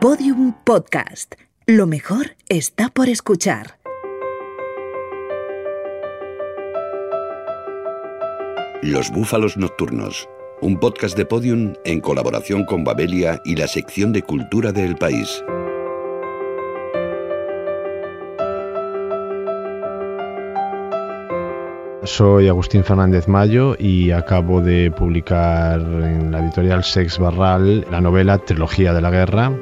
Podium 0.00 0.54
Podcast. 0.62 1.34
Lo 1.66 1.88
mejor 1.88 2.36
está 2.48 2.88
por 2.88 3.08
escuchar. 3.08 3.80
Los 8.80 9.10
Búfalos 9.10 9.56
Nocturnos, 9.56 10.28
un 10.60 10.78
podcast 10.78 11.16
de 11.16 11.26
Podium 11.26 11.74
en 11.84 12.00
colaboración 12.00 12.64
con 12.64 12.84
Babelia 12.84 13.42
y 13.44 13.56
la 13.56 13.66
sección 13.66 14.12
de 14.12 14.22
cultura 14.22 14.70
del 14.70 14.94
país. 14.94 15.42
Soy 22.04 22.46
Agustín 22.46 22.84
Fernández 22.84 23.26
Mayo 23.26 23.74
y 23.76 24.12
acabo 24.12 24.62
de 24.62 24.92
publicar 24.92 25.80
en 25.80 26.30
la 26.30 26.38
editorial 26.38 26.84
Sex 26.84 27.18
Barral 27.18 27.84
la 27.90 28.00
novela 28.00 28.38
Trilogía 28.38 28.94
de 28.94 29.00
la 29.02 29.10
Guerra, 29.10 29.52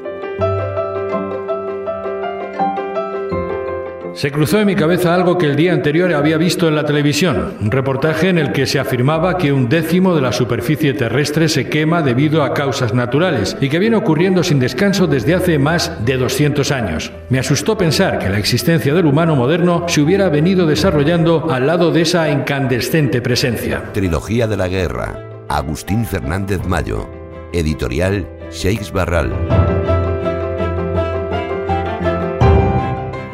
Se 4.16 4.32
cruzó 4.32 4.58
en 4.58 4.66
mi 4.66 4.74
cabeza 4.74 5.14
algo 5.14 5.36
que 5.36 5.44
el 5.44 5.56
día 5.56 5.74
anterior 5.74 6.14
había 6.14 6.38
visto 6.38 6.68
en 6.68 6.74
la 6.74 6.86
televisión, 6.86 7.52
un 7.60 7.70
reportaje 7.70 8.30
en 8.30 8.38
el 8.38 8.50
que 8.50 8.64
se 8.64 8.78
afirmaba 8.78 9.36
que 9.36 9.52
un 9.52 9.68
décimo 9.68 10.14
de 10.14 10.22
la 10.22 10.32
superficie 10.32 10.94
terrestre 10.94 11.50
se 11.50 11.68
quema 11.68 12.00
debido 12.00 12.42
a 12.42 12.54
causas 12.54 12.94
naturales 12.94 13.58
y 13.60 13.68
que 13.68 13.78
viene 13.78 13.96
ocurriendo 13.96 14.42
sin 14.42 14.58
descanso 14.58 15.06
desde 15.06 15.34
hace 15.34 15.58
más 15.58 16.02
de 16.06 16.16
200 16.16 16.72
años. 16.72 17.12
Me 17.28 17.38
asustó 17.38 17.76
pensar 17.76 18.18
que 18.18 18.30
la 18.30 18.38
existencia 18.38 18.94
del 18.94 19.04
humano 19.04 19.36
moderno 19.36 19.84
se 19.86 20.00
hubiera 20.00 20.30
venido 20.30 20.66
desarrollando 20.66 21.48
al 21.50 21.66
lado 21.66 21.92
de 21.92 22.00
esa 22.00 22.30
incandescente 22.30 23.20
presencia. 23.20 23.92
Trilogía 23.92 24.46
de 24.46 24.56
la 24.56 24.68
Guerra, 24.68 25.44
Agustín 25.50 26.06
Fernández 26.06 26.66
Mayo, 26.66 27.06
editorial 27.52 28.26
Shakes 28.50 28.90
Barral. 28.92 29.95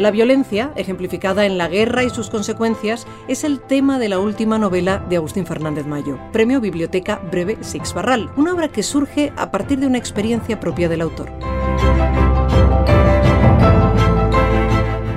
La 0.02 0.10
violencia, 0.10 0.72
ejemplificada 0.74 1.46
en 1.46 1.58
la 1.58 1.68
guerra 1.68 2.02
y 2.02 2.10
sus 2.10 2.28
consecuencias, 2.28 3.06
es 3.28 3.44
el 3.44 3.60
tema 3.60 4.00
de 4.00 4.08
la 4.08 4.18
última 4.18 4.58
novela 4.58 4.98
de 5.08 5.14
Agustín 5.14 5.46
Fernández 5.46 5.86
Mayo, 5.86 6.18
Premio 6.32 6.60
Biblioteca 6.60 7.22
Breve 7.30 7.58
Six 7.60 7.94
Barral, 7.94 8.28
una 8.36 8.52
obra 8.52 8.66
que 8.66 8.82
surge 8.82 9.32
a 9.36 9.52
partir 9.52 9.78
de 9.78 9.86
una 9.86 9.98
experiencia 9.98 10.58
propia 10.58 10.88
del 10.88 11.02
autor. 11.02 11.30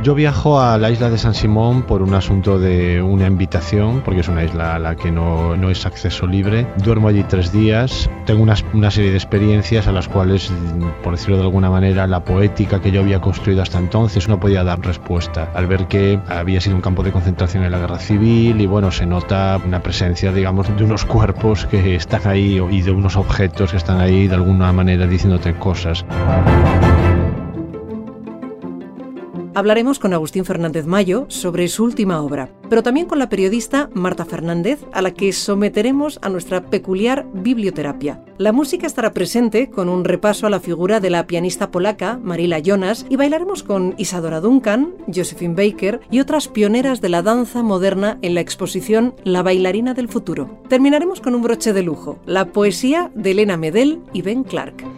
Yo 0.06 0.14
viajo 0.14 0.62
a 0.62 0.78
la 0.78 0.92
isla 0.92 1.10
de 1.10 1.18
San 1.18 1.34
Simón 1.34 1.82
por 1.82 2.04
un 2.04 2.14
asunto 2.14 2.60
de 2.60 3.02
una 3.02 3.26
invitación, 3.26 4.04
porque 4.06 4.20
es 4.20 4.28
una 4.28 4.44
isla 4.44 4.76
a 4.76 4.78
la 4.78 4.96
que 4.96 5.12
no, 5.12 5.58
no 5.58 5.72
es 5.72 5.84
acceso 5.88 6.28
libre. 6.28 6.68
Duermo 6.78 7.08
allí 7.08 7.24
tres 7.24 7.52
días, 7.52 8.08
tengo 8.28 8.44
una, 8.44 8.54
una, 8.74 8.92
serie 8.92 9.10
de 9.10 9.18
experiencias 9.18 9.88
a 9.88 9.92
las 9.92 10.08
cuales, 10.08 10.52
por 11.04 11.14
decirlo 11.16 11.38
de 11.38 11.42
alguna 11.42 11.72
manera, 11.72 12.06
la 12.06 12.24
poética 12.24 12.80
que 12.80 12.92
yo 12.92 13.02
había 13.02 13.20
construido 13.20 13.64
hasta 13.64 13.80
entonces 13.80 14.28
no 14.28 14.40
podía 14.40 14.64
dar 14.64 14.80
respuesta. 14.80 15.50
Al 15.56 15.66
ver 15.66 15.88
que 15.88 16.20
había 16.28 16.62
sido 16.62 16.76
un 16.76 16.84
campo 16.84 17.02
de 17.02 17.12
concentración 17.12 17.64
en 17.64 17.72
la 17.72 17.80
guerra 17.80 17.98
civil 17.98 18.62
y 18.62 18.68
bueno, 18.68 18.92
se 18.92 19.08
nota 19.08 19.60
una 19.66 19.82
presencia, 19.82 20.32
digamos, 20.32 20.68
de 20.78 20.84
unos 20.84 21.04
cuerpos 21.04 21.66
que 21.66 21.96
están 21.96 22.28
ahí 22.28 22.64
y 22.70 22.82
de 22.84 22.92
unos 22.92 23.16
objetos 23.16 23.72
que 23.72 23.78
están 23.78 24.00
ahí 24.00 24.28
de 24.28 24.36
alguna 24.36 24.72
manera 24.72 25.08
diciéndote 25.08 25.56
cosas. 25.56 26.06
Hablaremos 29.56 30.00
con 30.00 30.14
Agustín 30.14 30.44
Fernández 30.44 30.86
Mayo 30.86 31.28
sobre 31.30 31.70
su 31.70 31.86
última 31.86 32.22
obra, 32.22 32.50
pero 32.70 32.84
también 32.84 33.06
con 33.06 33.20
la 33.20 33.30
periodista 33.30 33.90
Marta 33.94 34.26
Fernández, 34.26 34.84
a 34.92 35.02
la 35.02 35.12
que 35.12 35.32
someteremos 35.32 36.20
a 36.22 36.28
nuestra 36.28 36.66
peculiar 36.66 37.26
biblioterapia. 37.34 38.22
La 38.38 38.52
música 38.52 38.86
estará 38.86 39.14
presente 39.14 39.70
con 39.70 39.88
un 39.88 40.04
repaso 40.04 40.46
a 40.46 40.50
la 40.50 40.60
figura 40.60 41.00
de 41.00 41.10
la 41.10 41.26
pianista 41.26 41.72
polaca 41.72 42.20
Marila 42.22 42.60
Jonas 42.60 43.06
y 43.08 43.16
bailaremos 43.16 43.64
con 43.64 43.96
Isadora 43.98 44.42
Duncan, 44.42 44.94
Josephine 45.08 45.56
Baker 45.56 46.02
y 46.12 46.20
otras 46.20 46.50
pioneras 46.50 47.00
de 47.00 47.08
la 47.08 47.22
danza 47.22 47.64
moderna 47.64 48.18
en 48.22 48.34
la 48.34 48.42
exposición 48.42 49.16
La 49.24 49.42
bailarina 49.42 49.94
del 49.94 50.10
futuro. 50.10 50.60
Terminaremos 50.68 51.22
con 51.22 51.34
un 51.34 51.44
broche 51.44 51.72
de 51.72 51.82
lujo, 51.82 52.20
la 52.26 52.52
poesía 52.52 53.10
de 53.16 53.32
Elena 53.32 53.56
Medel 53.56 54.02
y 54.12 54.22
Ben 54.22 54.44
Clark. 54.44 54.95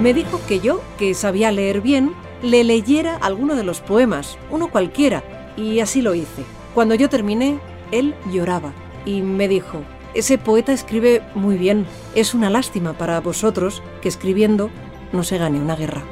Me 0.00 0.14
dijo 0.14 0.40
que 0.48 0.60
yo, 0.60 0.82
que 0.98 1.14
sabía 1.14 1.52
leer 1.52 1.82
bien, 1.82 2.14
le 2.42 2.64
leyera 2.64 3.16
alguno 3.16 3.54
de 3.54 3.64
los 3.64 3.80
poemas, 3.80 4.38
uno 4.50 4.70
cualquiera, 4.70 5.52
y 5.56 5.80
así 5.80 6.00
lo 6.00 6.14
hice. 6.14 6.44
Cuando 6.74 6.94
yo 6.94 7.10
terminé, 7.10 7.58
él 7.92 8.14
lloraba 8.32 8.72
y 9.04 9.20
me 9.20 9.46
dijo, 9.46 9.82
ese 10.14 10.38
poeta 10.38 10.72
escribe 10.72 11.22
muy 11.34 11.56
bien, 11.58 11.86
es 12.14 12.32
una 12.32 12.48
lástima 12.48 12.94
para 12.94 13.20
vosotros 13.20 13.82
que 14.00 14.08
escribiendo 14.08 14.70
no 15.12 15.22
se 15.22 15.36
gane 15.36 15.60
una 15.60 15.76
guerra. 15.76 16.02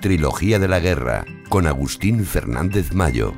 Trilogía 0.00 0.58
de 0.58 0.66
la 0.66 0.80
Guerra, 0.80 1.24
con 1.50 1.66
Agustín 1.66 2.24
Fernández 2.24 2.94
Mayo. 2.94 3.34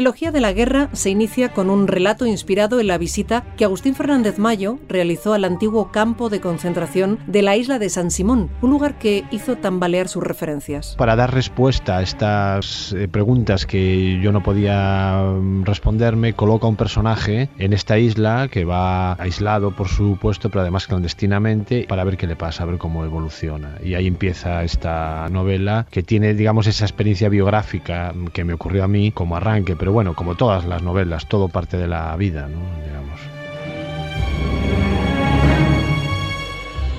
Trilogía 0.00 0.32
de 0.32 0.40
la 0.40 0.54
Guerra 0.54 0.88
se 0.94 1.10
inicia 1.10 1.50
con 1.50 1.68
un 1.68 1.86
relato 1.86 2.24
inspirado 2.24 2.80
en 2.80 2.86
la 2.86 2.96
visita 2.96 3.44
que 3.58 3.66
Agustín 3.66 3.94
Fernández 3.94 4.38
Mayo 4.38 4.78
realizó 4.88 5.34
al 5.34 5.44
antiguo 5.44 5.92
campo 5.92 6.30
de 6.30 6.40
concentración 6.40 7.18
de 7.26 7.42
la 7.42 7.58
isla 7.58 7.78
de 7.78 7.90
San 7.90 8.10
Simón, 8.10 8.48
un 8.62 8.70
lugar 8.70 8.98
que 8.98 9.24
hizo 9.30 9.56
tambalear 9.56 10.08
sus 10.08 10.22
referencias. 10.22 10.94
Para 10.96 11.16
dar 11.16 11.34
respuesta 11.34 11.98
a 11.98 12.02
estas 12.02 12.94
eh, 12.94 13.08
preguntas 13.08 13.66
que 13.66 14.18
yo 14.22 14.32
no 14.32 14.42
podía 14.42 15.20
mm, 15.20 15.64
responderme, 15.64 16.32
coloca 16.32 16.66
un 16.66 16.76
personaje 16.76 17.50
en 17.58 17.74
esta 17.74 17.98
isla 17.98 18.48
que 18.50 18.64
va 18.64 19.20
aislado, 19.20 19.76
por 19.76 19.88
supuesto, 19.88 20.48
pero 20.48 20.62
además 20.62 20.86
clandestinamente, 20.86 21.84
para 21.86 22.04
ver 22.04 22.16
qué 22.16 22.26
le 22.26 22.36
pasa, 22.36 22.62
a 22.62 22.66
ver 22.66 22.78
cómo 22.78 23.04
evoluciona. 23.04 23.76
Y 23.84 23.92
ahí 23.92 24.06
empieza 24.06 24.64
esta 24.64 25.28
novela 25.28 25.86
que 25.90 26.02
tiene, 26.02 26.32
digamos, 26.32 26.66
esa 26.68 26.86
experiencia 26.86 27.28
biográfica 27.28 28.14
que 28.32 28.44
me 28.44 28.54
ocurrió 28.54 28.84
a 28.84 28.88
mí 28.88 29.12
como 29.12 29.36
arranque 29.36 29.76
pero 29.76 29.89
bueno, 29.90 30.14
como 30.14 30.34
todas 30.34 30.64
las 30.64 30.82
novelas, 30.82 31.26
todo 31.26 31.48
parte 31.48 31.76
de 31.76 31.86
la 31.86 32.14
vida, 32.16 32.48
¿no? 32.48 32.60
digamos. 32.84 33.20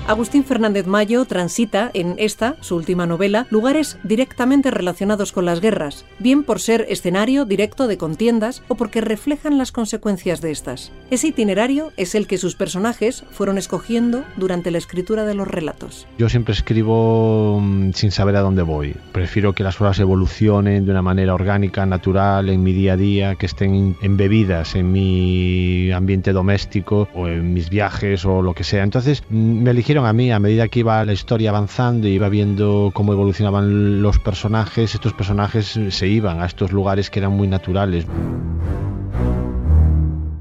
Agustín 0.08 0.42
Fernández 0.42 0.88
Mayo 0.88 1.24
transita 1.26 1.90
en 1.94 2.16
esta, 2.18 2.56
su 2.60 2.74
última 2.74 3.06
novela, 3.06 3.46
lugares 3.50 3.98
directamente 4.02 4.72
relacionados 4.72 5.30
con 5.30 5.44
las 5.44 5.60
guerras, 5.60 6.04
bien 6.18 6.42
por 6.42 6.58
ser 6.58 6.86
escenario 6.88 7.44
directo 7.44 7.86
de 7.86 7.98
contiendas 7.98 8.64
o 8.66 8.74
porque 8.74 9.00
reflejan 9.00 9.58
las 9.58 9.70
consecuencias 9.70 10.40
de 10.40 10.50
estas. 10.50 10.90
Ese 11.10 11.28
itinerario 11.28 11.92
es 11.96 12.16
el 12.16 12.26
que 12.26 12.36
sus 12.36 12.56
personajes 12.56 13.24
fueron 13.30 13.58
escogiendo 13.58 14.24
durante 14.36 14.72
la 14.72 14.78
escritura 14.78 15.24
de 15.24 15.34
los 15.34 15.46
relatos. 15.46 16.08
Yo 16.18 16.28
siempre 16.28 16.54
escribo 16.54 17.60
mm, 17.62 17.92
sin 17.92 18.10
saber 18.10 18.34
a 18.34 18.40
dónde 18.40 18.62
voy. 18.62 18.96
Prefiero 19.12 19.52
que 19.52 19.62
las 19.62 19.80
obras 19.80 20.00
evolucionen 20.00 20.84
de 20.84 20.90
una 20.90 21.02
manera 21.02 21.32
orgánica, 21.32 21.86
natural, 21.86 22.48
en 22.48 22.64
mi 22.64 22.72
día 22.72 22.94
a 22.94 22.96
día, 22.96 23.34
que 23.36 23.46
estén 23.46 23.96
embebidas 24.02 24.74
en 24.74 24.90
mi 24.90 25.92
ambiente 25.92 26.32
doméstico 26.32 27.08
o 27.14 27.28
en 27.28 27.54
mis 27.54 27.70
viajes 27.70 28.24
o 28.24 28.42
lo 28.42 28.52
que 28.52 28.64
sea. 28.64 28.82
Entonces 28.82 29.22
mm, 29.30 29.62
me 29.62 29.72
a 30.00 30.12
mí 30.12 30.32
a 30.32 30.38
medida 30.38 30.68
que 30.68 30.80
iba 30.80 31.04
la 31.04 31.12
historia 31.12 31.50
avanzando 31.50 32.08
y 32.08 32.12
iba 32.12 32.28
viendo 32.28 32.90
cómo 32.94 33.12
evolucionaban 33.12 34.00
los 34.00 34.18
personajes, 34.18 34.94
estos 34.94 35.12
personajes 35.12 35.78
se 35.90 36.08
iban 36.08 36.40
a 36.40 36.46
estos 36.46 36.72
lugares 36.72 37.10
que 37.10 37.18
eran 37.18 37.32
muy 37.32 37.46
naturales. 37.46 38.06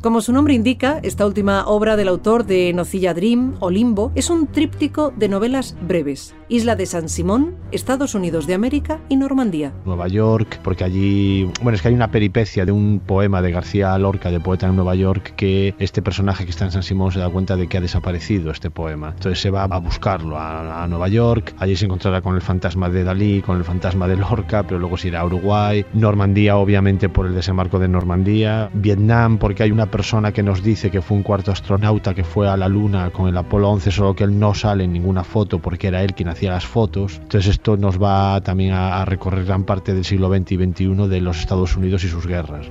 Como 0.01 0.21
su 0.21 0.33
nombre 0.33 0.55
indica, 0.55 0.99
esta 1.03 1.27
última 1.27 1.63
obra 1.67 1.95
del 1.95 2.07
autor 2.07 2.47
de 2.47 2.73
Nocilla 2.73 3.13
Dream 3.13 3.53
o 3.59 3.69
Limbo 3.69 4.11
es 4.15 4.31
un 4.31 4.47
tríptico 4.47 5.13
de 5.15 5.29
novelas 5.29 5.77
breves. 5.87 6.33
Isla 6.49 6.75
de 6.75 6.87
San 6.87 7.07
Simón, 7.07 7.55
Estados 7.71 8.15
Unidos 8.15 8.47
de 8.47 8.55
América 8.55 8.99
y 9.09 9.15
Normandía. 9.15 9.73
Nueva 9.85 10.07
York, 10.07 10.59
porque 10.63 10.83
allí, 10.83 11.47
bueno, 11.61 11.75
es 11.75 11.83
que 11.83 11.89
hay 11.89 11.93
una 11.93 12.09
peripecia 12.09 12.65
de 12.65 12.71
un 12.71 12.99
poema 12.99 13.43
de 13.43 13.51
García 13.51 13.95
Lorca, 13.99 14.31
de 14.31 14.39
poeta 14.39 14.67
en 14.67 14.75
Nueva 14.75 14.95
York, 14.95 15.35
que 15.35 15.75
este 15.77 16.01
personaje 16.01 16.45
que 16.45 16.49
está 16.49 16.65
en 16.65 16.71
San 16.71 16.81
Simón 16.81 17.11
se 17.11 17.19
da 17.19 17.29
cuenta 17.29 17.55
de 17.55 17.67
que 17.67 17.77
ha 17.77 17.81
desaparecido 17.81 18.49
este 18.49 18.71
poema. 18.71 19.09
Entonces 19.09 19.39
se 19.39 19.51
va 19.51 19.65
a 19.65 19.77
buscarlo 19.77 20.35
a, 20.35 20.83
a 20.83 20.87
Nueva 20.87 21.09
York, 21.09 21.53
allí 21.59 21.75
se 21.75 21.85
encontrará 21.85 22.21
con 22.21 22.33
el 22.33 22.41
fantasma 22.41 22.89
de 22.89 23.03
Dalí, 23.03 23.43
con 23.43 23.57
el 23.59 23.63
fantasma 23.63 24.07
de 24.07 24.17
Lorca, 24.17 24.63
pero 24.63 24.79
luego 24.79 24.97
se 24.97 25.09
irá 25.09 25.21
a 25.21 25.25
Uruguay, 25.27 25.85
Normandía 25.93 26.57
obviamente 26.57 27.07
por 27.07 27.27
el 27.27 27.35
desembarco 27.35 27.77
de 27.77 27.87
Normandía, 27.87 28.71
Vietnam 28.73 29.37
porque 29.37 29.61
hay 29.61 29.71
una 29.71 29.90
persona 29.91 30.31
que 30.31 30.41
nos 30.41 30.63
dice 30.63 30.89
que 30.89 31.01
fue 31.01 31.17
un 31.17 31.23
cuarto 31.23 31.51
astronauta 31.51 32.13
que 32.13 32.23
fue 32.23 32.49
a 32.49 32.57
la 32.57 32.67
Luna 32.67 33.11
con 33.11 33.27
el 33.27 33.37
Apolo 33.37 33.69
11, 33.69 33.91
solo 33.91 34.15
que 34.15 34.23
él 34.23 34.39
no 34.39 34.53
sale 34.53 34.85
en 34.85 34.93
ninguna 34.93 35.23
foto 35.23 35.59
porque 35.59 35.87
era 35.87 36.01
él 36.03 36.13
quien 36.13 36.29
hacía 36.29 36.51
las 36.51 36.65
fotos. 36.65 37.19
Entonces 37.21 37.51
esto 37.51 37.77
nos 37.77 38.01
va 38.01 38.41
también 38.41 38.73
a, 38.73 39.05
recorrer 39.05 39.45
gran 39.45 39.65
parte 39.65 39.93
del 39.93 40.05
siglo 40.05 40.29
XX 40.29 40.53
y 40.53 40.55
XXI 40.55 41.07
de 41.07 41.21
los 41.21 41.39
Estados 41.39 41.75
Unidos 41.75 42.03
y 42.03 42.07
sus 42.07 42.25
guerras. 42.25 42.67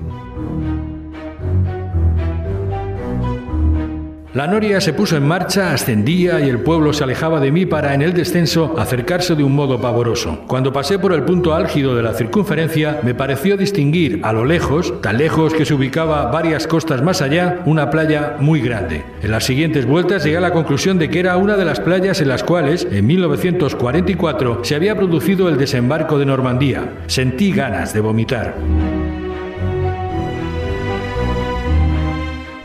La 4.33 4.47
noria 4.47 4.81
se 4.81 4.93
puso 4.93 5.17
en 5.17 5.27
marcha, 5.27 5.73
ascendía 5.73 6.41
y 6.41 6.49
el 6.49 6.61
pueblo 6.61 6.93
se 6.93 7.03
alejaba 7.03 7.41
de 7.41 7.51
mí 7.51 7.67
para 7.67 7.95
en 7.95 8.03
el 8.03 8.15
descenso 8.15 8.77
acercarse 8.79 9.35
de 9.35 9.43
un 9.43 9.57
modo 9.57 9.81
pavoroso. 9.81 10.45
Cuando 10.47 10.73
pasé 10.73 11.01
por 11.01 11.13
el 11.13 11.25
punto 11.25 11.53
álgido 11.53 11.97
de 11.97 12.05
la 12.05 12.15
circunferencia, 12.15 13.01
me 13.03 13.13
pareció 13.13 13.57
distinguir 13.57 14.21
a 14.23 14.33
lo 14.33 14.45
lejos, 14.45 15.01
tan 15.01 15.19
lejos 15.19 15.53
que 15.53 15.65
se 15.65 15.75
ubicaba 15.75 16.31
varias 16.31 16.69
costas 16.69 17.03
más 17.03 17.23
allá, 17.23 17.59
una 17.65 17.91
playa 17.91 18.37
muy 18.39 18.61
grande. 18.61 19.05
En 19.21 19.33
las 19.33 19.43
siguientes 19.43 19.85
vueltas 19.85 20.23
llegué 20.23 20.37
a 20.37 20.41
la 20.41 20.53
conclusión 20.53 21.01
de 21.01 21.11
que 21.11 21.19
era 21.19 21.37
una 21.37 21.57
de 21.57 21.65
las 21.65 21.81
playas 21.81 22.21
en 22.21 22.29
las 22.29 22.45
cuales, 22.45 22.87
en 22.89 23.09
1944, 23.09 24.61
se 24.63 24.77
había 24.77 24.95
producido 24.95 25.49
el 25.49 25.59
desembarco 25.59 26.21
de 26.21 26.27
Normandía. 26.27 26.93
Sentí 27.09 27.51
ganas 27.51 27.93
de 27.95 28.01
vomitar. 28.01 28.55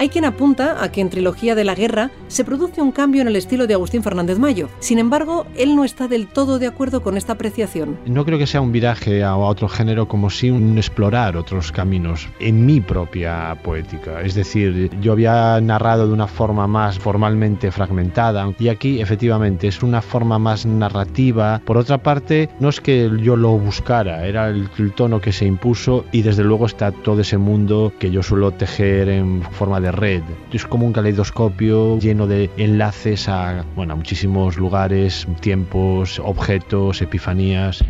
Hay 0.05 0.09
quien 0.09 0.25
apunta 0.25 0.83
a 0.83 0.91
que 0.91 1.01
en 1.01 1.09
Trilogía 1.09 1.55
de 1.55 1.63
la 1.63 1.73
Guerra 1.73 2.11
se 2.27 2.45
produce 2.45 2.79
un 2.79 2.91
cambio 2.91 3.23
en 3.23 3.27
el 3.27 3.35
estilo 3.35 3.65
de 3.65 3.73
Agustín 3.73 4.03
Fernández 4.03 4.37
Mayo. 4.37 4.69
Sin 4.77 4.99
embargo, 4.99 5.47
él 5.57 5.75
no 5.75 5.83
está 5.83 6.07
del 6.07 6.27
todo 6.27 6.59
de 6.59 6.67
acuerdo 6.67 7.01
con 7.01 7.17
esta 7.17 7.33
apreciación. 7.33 7.97
No 8.05 8.23
creo 8.23 8.37
que 8.37 8.45
sea 8.45 8.61
un 8.61 8.71
viraje 8.71 9.23
a 9.23 9.35
otro 9.35 9.67
género 9.67 10.07
como 10.07 10.29
si 10.29 10.51
un 10.51 10.77
explorar 10.77 11.35
otros 11.35 11.71
caminos 11.71 12.29
en 12.39 12.67
mi 12.67 12.81
propia 12.81 13.57
poética. 13.63 14.21
Es 14.21 14.35
decir, 14.35 14.91
yo 15.01 15.13
había 15.13 15.59
narrado 15.59 16.05
de 16.05 16.13
una 16.13 16.27
forma 16.27 16.67
más 16.67 16.99
formalmente 16.99 17.71
fragmentada 17.71 18.53
y 18.59 18.67
aquí 18.67 19.01
efectivamente 19.01 19.67
es 19.67 19.81
una 19.81 20.03
forma 20.03 20.37
más 20.37 20.67
narrativa. 20.67 21.63
Por 21.65 21.77
otra 21.77 21.97
parte, 21.97 22.47
no 22.59 22.69
es 22.69 22.79
que 22.79 23.09
yo 23.23 23.35
lo 23.35 23.57
buscara, 23.57 24.27
era 24.27 24.49
el, 24.49 24.69
el 24.77 24.93
tono 24.93 25.19
que 25.19 25.31
se 25.31 25.47
impuso 25.47 26.05
y 26.11 26.21
desde 26.21 26.43
luego 26.43 26.67
está 26.67 26.91
todo 26.91 27.21
ese 27.21 27.39
mundo 27.39 27.91
que 27.97 28.11
yo 28.11 28.21
suelo 28.21 28.51
tejer 28.51 29.09
en 29.09 29.41
forma 29.41 29.79
de 29.79 29.94
red. 29.95 30.21
Es 30.51 30.65
como 30.65 30.85
un 30.85 30.93
caleidoscopio 30.93 31.97
lleno 31.99 32.27
de 32.27 32.49
enlaces 32.57 33.27
a, 33.27 33.65
bueno, 33.75 33.93
a 33.93 33.95
muchísimos 33.95 34.57
lugares, 34.57 35.27
tiempos, 35.41 36.19
objetos, 36.23 37.01
epifanías. 37.01 37.83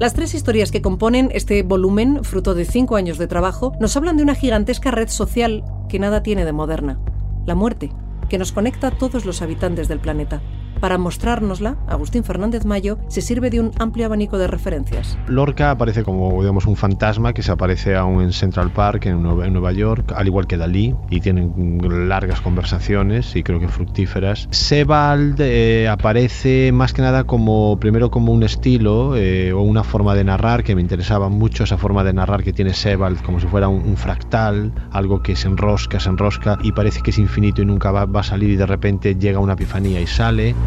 Las 0.00 0.14
tres 0.14 0.34
historias 0.34 0.70
que 0.70 0.80
componen 0.80 1.28
este 1.34 1.62
volumen, 1.62 2.24
fruto 2.24 2.54
de 2.54 2.64
cinco 2.64 2.96
años 2.96 3.18
de 3.18 3.26
trabajo, 3.26 3.74
nos 3.80 3.96
hablan 3.98 4.16
de 4.16 4.22
una 4.22 4.34
gigantesca 4.34 4.90
red 4.90 5.08
social 5.08 5.62
que 5.90 5.98
nada 5.98 6.22
tiene 6.22 6.46
de 6.46 6.52
moderna, 6.52 6.98
la 7.44 7.54
muerte, 7.54 7.90
que 8.30 8.38
nos 8.38 8.52
conecta 8.52 8.86
a 8.86 8.90
todos 8.92 9.26
los 9.26 9.42
habitantes 9.42 9.88
del 9.88 9.98
planeta. 9.98 10.40
Para 10.80 10.96
mostrárnosla, 10.96 11.76
Agustín 11.86 12.24
Fernández 12.24 12.64
Mayo 12.64 12.98
se 13.08 13.20
sirve 13.20 13.50
de 13.50 13.60
un 13.60 13.70
amplio 13.78 14.06
abanico 14.06 14.38
de 14.38 14.46
referencias. 14.46 15.18
Lorca 15.26 15.70
aparece 15.70 16.04
como 16.04 16.40
digamos, 16.40 16.66
un 16.66 16.76
fantasma 16.76 17.32
que 17.32 17.42
se 17.42 17.52
aparece 17.52 17.96
aún 17.96 18.22
en 18.22 18.32
Central 18.32 18.72
Park, 18.72 19.06
en 19.06 19.22
Nueva, 19.22 19.72
York, 19.72 20.12
al 20.16 20.26
igual 20.26 20.46
que 20.46 20.56
Dalí, 20.56 20.94
y 21.10 21.20
tienen 21.20 22.08
largas 22.08 22.40
conversaciones 22.40 23.36
y 23.36 23.42
creo 23.42 23.60
que 23.60 23.68
fructíferas. 23.68 24.48
Sebald 24.50 25.38
eh, 25.40 25.88
aparece 25.88 26.72
más 26.72 26.92
que 26.92 27.02
nada 27.02 27.24
como, 27.24 27.78
primero 27.78 28.10
como 28.10 28.32
un 28.32 28.42
estilo 28.42 29.16
eh, 29.16 29.52
o 29.52 29.60
una 29.60 29.84
forma 29.84 30.14
de 30.14 30.24
narrar, 30.24 30.64
que 30.64 30.74
me 30.74 30.80
interesaba 30.80 31.28
mucho 31.28 31.64
esa 31.64 31.76
forma 31.76 32.04
de 32.04 32.12
narrar 32.12 32.42
que 32.42 32.52
tiene 32.52 32.72
Sebald, 32.72 33.22
como 33.22 33.38
si 33.38 33.46
fuera 33.46 33.68
un, 33.68 33.82
un 33.82 33.96
fractal, 33.96 34.72
algo 34.90 35.22
que 35.22 35.36
se 35.36 35.48
enrosca, 35.48 36.00
se 36.00 36.08
enrosca 36.08 36.58
y 36.62 36.72
parece 36.72 37.02
que 37.02 37.10
es 37.10 37.18
infinito 37.18 37.62
y 37.62 37.66
nunca 37.66 37.90
va, 37.90 38.06
va 38.06 38.20
a 38.20 38.24
salir 38.24 38.50
y 38.50 38.56
de 38.56 38.66
repente 38.66 39.14
llega 39.14 39.38
una 39.38 39.52
epifanía 39.52 40.00
y 40.00 40.06
sale. 40.06 40.54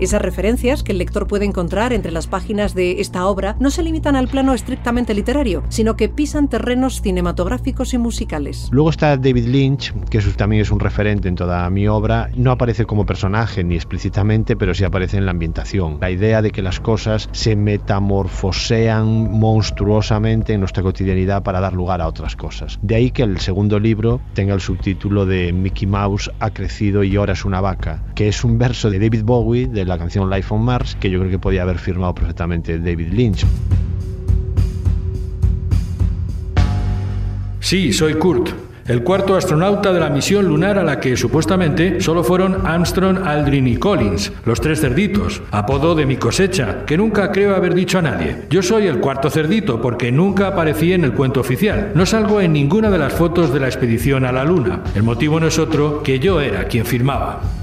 Esas 0.00 0.22
referencias 0.22 0.82
que 0.82 0.92
el 0.92 0.98
lector 0.98 1.26
puede 1.26 1.44
encontrar 1.44 1.92
entre 1.92 2.10
las 2.10 2.26
páginas 2.26 2.74
de 2.74 3.02
esta 3.02 3.26
obra 3.26 3.56
no 3.60 3.70
se 3.70 3.82
limitan 3.82 4.16
al 4.16 4.28
plano 4.28 4.54
estrictamente 4.54 5.12
literario, 5.12 5.62
sino 5.68 5.94
que 5.94 6.08
pisan 6.08 6.48
terrenos 6.48 7.02
cinematográficos 7.02 7.92
y 7.92 7.98
musicales. 7.98 8.68
Luego 8.72 8.88
está 8.88 9.18
David 9.18 9.46
Lynch, 9.46 9.92
que 10.08 10.20
también 10.38 10.62
es 10.62 10.70
un 10.70 10.80
referente 10.80 11.28
en 11.28 11.34
toda 11.34 11.68
mi 11.68 11.86
obra. 11.86 12.30
No 12.34 12.50
aparece 12.50 12.86
como 12.86 13.04
personaje 13.04 13.62
ni 13.62 13.74
explícitamente, 13.74 14.56
pero 14.56 14.72
sí 14.72 14.84
aparece 14.84 15.18
en 15.18 15.26
la 15.26 15.32
ambientación. 15.32 15.98
La 16.00 16.10
idea 16.10 16.40
de 16.40 16.50
que 16.50 16.62
las 16.62 16.80
cosas 16.80 17.28
se 17.32 17.54
metamorfosean 17.54 19.38
monstruosamente 19.38 20.54
en 20.54 20.60
nuestra 20.60 20.82
cotidianidad 20.82 21.42
para 21.42 21.60
dar 21.60 21.74
lugar 21.74 22.00
a 22.00 22.08
otras 22.08 22.36
cosas. 22.36 22.78
De 22.80 22.94
ahí 22.94 23.10
que 23.10 23.22
el 23.22 23.38
segundo 23.40 23.78
libro 23.78 24.22
tenga 24.32 24.54
el 24.54 24.62
subtítulo 24.62 25.26
de 25.26 25.52
Mickey 25.52 25.86
Mouse 25.86 26.30
ha 26.40 26.50
crecido 26.50 27.04
y 27.04 27.16
ahora 27.16 27.34
es 27.34 27.44
una 27.44 27.60
vaca, 27.60 28.02
que 28.14 28.28
es 28.28 28.44
un 28.44 28.56
verso 28.56 28.88
de 28.88 28.98
David 28.98 29.24
Bowie 29.24 29.66
de 29.66 29.89
la 29.90 29.98
canción 29.98 30.30
Life 30.30 30.54
on 30.54 30.62
Mars, 30.62 30.96
que 30.98 31.10
yo 31.10 31.18
creo 31.18 31.30
que 31.30 31.38
podía 31.38 31.62
haber 31.62 31.78
firmado 31.78 32.14
perfectamente 32.14 32.78
David 32.78 33.12
Lynch. 33.12 33.44
Sí, 37.58 37.92
soy 37.92 38.14
Kurt, 38.14 38.50
el 38.86 39.02
cuarto 39.04 39.36
astronauta 39.36 39.92
de 39.92 40.00
la 40.00 40.10
misión 40.10 40.46
lunar 40.46 40.78
a 40.78 40.82
la 40.82 40.98
que 40.98 41.16
supuestamente 41.16 42.00
solo 42.00 42.24
fueron 42.24 42.66
Armstrong, 42.66 43.18
Aldrin 43.24 43.66
y 43.68 43.76
Collins, 43.76 44.32
los 44.44 44.60
tres 44.60 44.80
cerditos, 44.80 45.42
apodo 45.50 45.94
de 45.94 46.06
mi 46.06 46.16
cosecha, 46.16 46.84
que 46.86 46.96
nunca 46.96 47.30
creo 47.30 47.54
haber 47.54 47.74
dicho 47.74 47.98
a 47.98 48.02
nadie. 48.02 48.46
Yo 48.48 48.62
soy 48.62 48.86
el 48.86 48.98
cuarto 48.98 49.28
cerdito 49.28 49.80
porque 49.80 50.10
nunca 50.10 50.48
aparecí 50.48 50.92
en 50.92 51.04
el 51.04 51.12
cuento 51.12 51.40
oficial. 51.40 51.92
No 51.94 52.06
salgo 52.06 52.40
en 52.40 52.52
ninguna 52.52 52.90
de 52.90 52.98
las 52.98 53.12
fotos 53.12 53.52
de 53.52 53.60
la 53.60 53.66
expedición 53.66 54.24
a 54.24 54.32
la 54.32 54.44
Luna. 54.44 54.82
El 54.94 55.02
motivo 55.02 55.38
no 55.38 55.46
es 55.46 55.58
otro 55.58 56.02
que 56.02 56.18
yo 56.18 56.40
era 56.40 56.64
quien 56.64 56.84
firmaba. 56.84 57.59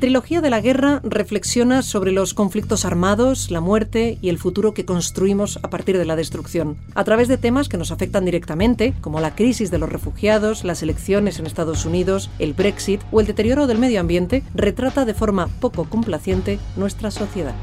Trilogía 0.00 0.40
de 0.40 0.48
la 0.48 0.62
Guerra 0.62 1.02
reflexiona 1.04 1.82
sobre 1.82 2.10
los 2.10 2.32
conflictos 2.32 2.86
armados, 2.86 3.50
la 3.50 3.60
muerte 3.60 4.16
y 4.22 4.30
el 4.30 4.38
futuro 4.38 4.72
que 4.72 4.86
construimos 4.86 5.58
a 5.62 5.68
partir 5.68 5.98
de 5.98 6.06
la 6.06 6.16
destrucción, 6.16 6.78
a 6.94 7.04
través 7.04 7.28
de 7.28 7.36
temas 7.36 7.68
que 7.68 7.76
nos 7.76 7.90
afectan 7.90 8.24
directamente, 8.24 8.94
como 9.02 9.20
la 9.20 9.34
crisis 9.34 9.70
de 9.70 9.76
los 9.76 9.90
refugiados, 9.90 10.64
las 10.64 10.82
elecciones 10.82 11.38
en 11.38 11.44
Estados 11.44 11.84
Unidos, 11.84 12.30
el 12.38 12.54
Brexit 12.54 13.02
o 13.12 13.20
el 13.20 13.26
deterioro 13.26 13.66
del 13.66 13.78
medio 13.78 14.00
ambiente, 14.00 14.42
retrata 14.54 15.04
de 15.04 15.12
forma 15.12 15.48
poco 15.60 15.84
complaciente 15.84 16.58
nuestra 16.76 17.10
sociedad. 17.10 17.54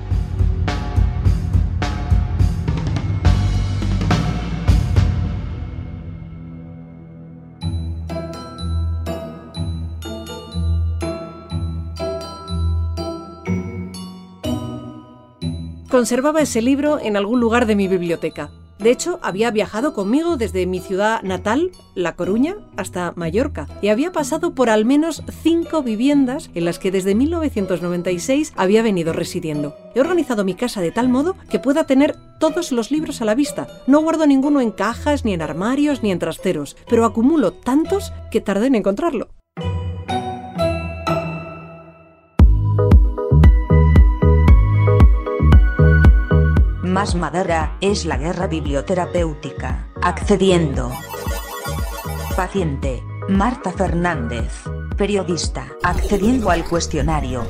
Conservaba 15.97 16.43
ese 16.43 16.61
libro 16.61 16.99
en 16.99 17.17
algún 17.17 17.39
lugar 17.39 17.65
de 17.65 17.75
mi 17.75 17.87
biblioteca. 17.87 18.51
De 18.77 18.91
hecho, 18.91 19.17
había 19.23 19.49
viajado 19.49 19.95
conmigo 19.95 20.37
desde 20.37 20.67
mi 20.67 20.79
ciudad 20.79 21.23
natal, 21.23 21.71
La 21.95 22.15
Coruña, 22.15 22.55
hasta 22.75 23.13
Mallorca, 23.15 23.67
y 23.81 23.87
había 23.87 24.11
pasado 24.11 24.53
por 24.53 24.69
al 24.69 24.85
menos 24.85 25.23
cinco 25.41 25.81
viviendas 25.81 26.51
en 26.53 26.65
las 26.65 26.77
que 26.77 26.91
desde 26.91 27.15
1996 27.15 28.53
había 28.55 28.83
venido 28.83 29.11
residiendo. 29.11 29.75
He 29.95 29.99
organizado 29.99 30.45
mi 30.45 30.53
casa 30.53 30.81
de 30.81 30.91
tal 30.91 31.09
modo 31.09 31.35
que 31.49 31.57
pueda 31.57 31.85
tener 31.85 32.15
todos 32.39 32.71
los 32.71 32.91
libros 32.91 33.23
a 33.23 33.25
la 33.25 33.33
vista. 33.33 33.67
No 33.87 34.01
guardo 34.01 34.27
ninguno 34.27 34.61
en 34.61 34.69
cajas, 34.69 35.25
ni 35.25 35.33
en 35.33 35.41
armarios, 35.41 36.03
ni 36.03 36.11
en 36.11 36.19
trasteros, 36.19 36.77
pero 36.87 37.05
acumulo 37.05 37.53
tantos 37.53 38.13
que 38.29 38.39
tardé 38.39 38.67
en 38.67 38.75
encontrarlo. 38.75 39.29
Más 46.97 47.13
madera 47.13 47.77
es 47.79 48.05
la 48.05 48.17
guerra 48.17 48.47
biblioterapéutica. 48.47 49.87
Accediendo. 50.01 50.91
Paciente. 52.35 53.03
Marta 53.29 53.71
Fernández. 53.71 54.63
Periodista. 54.97 55.67
Accediendo 55.83 56.49
al 56.49 56.65
cuestionario. 56.65 57.45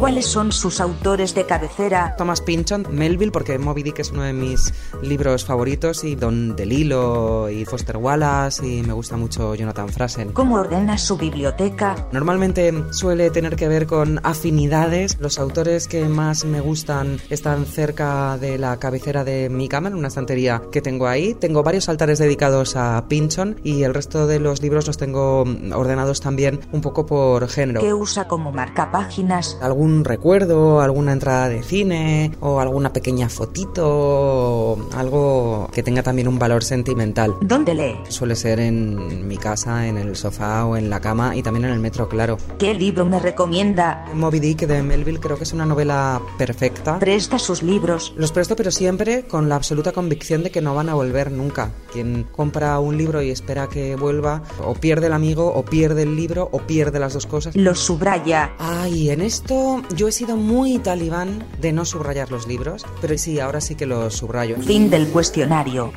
¿Cuáles 0.00 0.26
son 0.26 0.50
sus 0.50 0.80
autores 0.80 1.34
de 1.34 1.46
cabecera? 1.46 2.14
Thomas 2.16 2.40
Pynchon, 2.40 2.86
Melville, 2.90 3.30
porque 3.30 3.58
Moby 3.58 3.82
Dick 3.82 4.00
es 4.00 4.10
uno 4.10 4.22
de 4.22 4.32
mis 4.32 4.72
libros 5.02 5.44
favoritos, 5.44 6.04
y 6.04 6.16
Don 6.16 6.56
DeLillo, 6.56 7.48
y 7.48 7.64
Foster 7.64 7.98
Wallace, 7.98 8.66
y 8.66 8.82
me 8.82 8.92
gusta 8.92 9.16
mucho 9.16 9.54
Jonathan 9.54 9.88
Franzen. 9.90 10.32
¿Cómo 10.32 10.56
ordena 10.56 10.98
su 10.98 11.16
biblioteca? 11.16 12.08
Normalmente 12.12 12.72
suele 12.92 13.30
tener 13.30 13.56
que 13.56 13.68
ver 13.68 13.86
con 13.86 14.20
afinidades. 14.24 15.18
Los 15.20 15.38
autores 15.38 15.86
que 15.86 16.06
más 16.06 16.44
me 16.44 16.60
gustan 16.60 17.18
están 17.28 17.66
cerca 17.66 18.38
de 18.38 18.58
la 18.58 18.78
cabecera 18.78 19.22
de 19.22 19.48
mi 19.50 19.68
cama, 19.68 19.88
en 19.88 19.94
una 19.94 20.08
estantería 20.08 20.62
que 20.72 20.80
tengo 20.80 21.06
ahí. 21.06 21.34
Tengo 21.34 21.62
varios 21.62 21.88
altares 21.88 22.18
dedicados 22.18 22.74
a 22.74 23.04
Pynchon 23.06 23.60
y 23.62 23.82
el 23.82 23.94
resto 23.94 24.26
de 24.26 24.40
los 24.40 24.62
libros 24.62 24.86
los 24.86 24.96
tengo 24.96 25.44
ordenados 25.74 26.20
también 26.20 26.60
un 26.72 26.79
poco 26.80 27.06
por 27.06 27.48
género. 27.48 27.80
¿Qué 27.80 27.92
usa 27.92 28.28
como 28.28 28.52
marcapáginas? 28.52 29.58
Algún 29.60 29.80
algún 29.80 30.04
recuerdo, 30.04 30.82
alguna 30.82 31.12
entrada 31.12 31.48
de 31.48 31.62
cine 31.62 32.32
o 32.40 32.60
alguna 32.60 32.92
pequeña 32.92 33.30
fotito, 33.30 34.76
algo 34.94 35.70
que 35.72 35.82
tenga 35.82 36.02
también 36.02 36.28
un 36.28 36.38
valor 36.38 36.62
sentimental. 36.62 37.34
¿Dónde 37.40 37.74
lee? 37.74 37.96
Suele 38.08 38.36
ser 38.36 38.60
en 38.60 39.26
mi 39.26 39.38
casa, 39.38 39.86
en 39.86 39.96
el 39.96 40.16
sofá 40.16 40.66
o 40.66 40.76
en 40.76 40.90
la 40.90 41.00
cama 41.00 41.34
y 41.34 41.42
también 41.42 41.64
en 41.64 41.72
el 41.72 41.80
metro, 41.80 42.10
claro. 42.10 42.36
¿Qué 42.58 42.74
libro 42.74 43.06
me 43.06 43.18
recomienda? 43.18 44.04
Moby 44.12 44.38
Dick 44.38 44.66
de 44.66 44.82
Melville 44.82 45.18
creo 45.18 45.38
que 45.38 45.44
es 45.44 45.52
una 45.54 45.64
novela 45.64 46.20
perfecta. 46.36 46.98
¿Presta 46.98 47.38
sus 47.38 47.62
libros? 47.62 48.12
Los 48.18 48.32
presto 48.32 48.56
pero 48.56 48.70
siempre 48.70 49.22
con 49.22 49.48
la 49.48 49.54
absoluta 49.54 49.92
convicción 49.92 50.42
de 50.42 50.50
que 50.50 50.60
no 50.60 50.74
van 50.74 50.90
a 50.90 50.94
volver 50.94 51.32
nunca. 51.32 51.70
Quien 51.90 52.24
compra 52.24 52.78
un 52.80 52.98
libro 52.98 53.22
y 53.22 53.30
espera 53.30 53.66
que 53.66 53.96
vuelva 53.96 54.42
o 54.62 54.74
pierde 54.74 55.06
el 55.06 55.14
amigo 55.14 55.50
o 55.54 55.64
pierde 55.64 56.02
el 56.02 56.16
libro 56.16 56.50
o 56.52 56.58
pierde 56.70 57.00
las 57.00 57.14
dos 57.14 57.26
cosas. 57.26 57.56
Los 57.56 57.80
subraya. 57.80 58.54
Ay, 58.60 59.10
en 59.10 59.22
esto 59.22 59.82
yo 59.96 60.06
he 60.06 60.12
sido 60.12 60.36
muy 60.36 60.78
talibán 60.78 61.44
de 61.60 61.72
no 61.72 61.84
subrayar 61.84 62.30
los 62.30 62.46
libros, 62.46 62.86
pero 63.00 63.18
sí, 63.18 63.40
ahora 63.40 63.60
sí 63.60 63.74
que 63.74 63.86
los 63.86 64.14
subrayo. 64.14 64.56
Fin 64.58 64.88
del 64.88 65.08
cuestionario. 65.08 65.92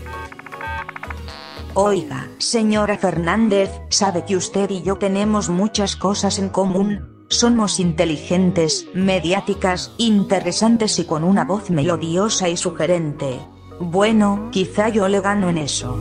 Oiga, 1.76 2.28
señora 2.40 2.98
Fernández, 2.98 3.70
sabe 3.90 4.26
que 4.26 4.36
usted 4.36 4.68
y 4.72 4.82
yo 4.82 4.96
tenemos 4.96 5.50
muchas 5.50 5.96
cosas 5.96 6.40
en 6.40 6.50
común. 6.50 7.28
Somos 7.28 7.80
inteligentes, 7.80 8.88
mediáticas, 8.96 9.92
interesantes 10.00 10.98
y 10.98 11.06
con 11.06 11.24
una 11.24 11.46
voz 11.46 11.70
melodiosa 11.70 12.50
y 12.50 12.58
sugerente. 12.58 13.40
Bueno, 13.80 14.50
quizá 14.52 14.90
yo 14.90 15.08
le 15.08 15.22
gano 15.22 15.50
en 15.50 15.60
eso. 15.60 16.00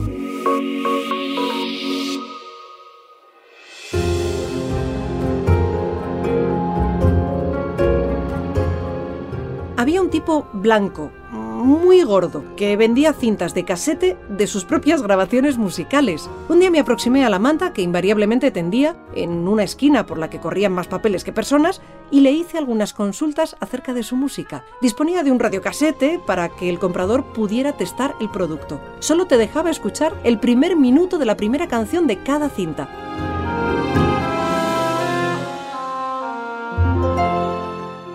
Un 10.03 10.09
tipo 10.09 10.45
blanco, 10.51 11.11
muy 11.31 12.03
gordo, 12.03 12.43
que 12.57 12.75
vendía 12.75 13.13
cintas 13.13 13.53
de 13.53 13.63
casete 13.63 14.17
de 14.27 14.47
sus 14.47 14.65
propias 14.65 15.01
grabaciones 15.01 15.57
musicales. 15.57 16.29
Un 16.49 16.59
día 16.59 16.69
me 16.69 16.79
aproximé 16.79 17.23
a 17.23 17.29
la 17.29 17.39
manta 17.39 17.71
que 17.71 17.81
invariablemente 17.81 18.51
tendía 18.51 18.97
en 19.15 19.47
una 19.47 19.63
esquina 19.63 20.05
por 20.05 20.17
la 20.17 20.29
que 20.29 20.41
corrían 20.41 20.73
más 20.73 20.87
papeles 20.87 21.23
que 21.23 21.31
personas 21.31 21.81
y 22.11 22.19
le 22.19 22.31
hice 22.31 22.57
algunas 22.57 22.91
consultas 22.93 23.55
acerca 23.61 23.93
de 23.93 24.03
su 24.03 24.17
música. 24.17 24.65
Disponía 24.81 25.23
de 25.23 25.31
un 25.31 25.39
radiocasete 25.39 26.19
para 26.27 26.49
que 26.49 26.69
el 26.69 26.79
comprador 26.79 27.23
pudiera 27.31 27.71
testar 27.71 28.13
el 28.19 28.29
producto. 28.29 28.81
Solo 28.99 29.25
te 29.25 29.37
dejaba 29.37 29.71
escuchar 29.71 30.19
el 30.25 30.37
primer 30.37 30.75
minuto 30.75 31.17
de 31.17 31.25
la 31.25 31.37
primera 31.37 31.67
canción 31.67 32.07
de 32.07 32.21
cada 32.23 32.49
cinta. 32.49 33.32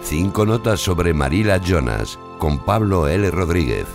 Cinco 0.08 0.46
notas 0.46 0.80
sobre 0.80 1.12
Marila 1.12 1.58
Jonas 1.58 2.18
con 2.38 2.58
Pablo 2.60 3.08
L. 3.08 3.30
Rodríguez. 3.30 3.86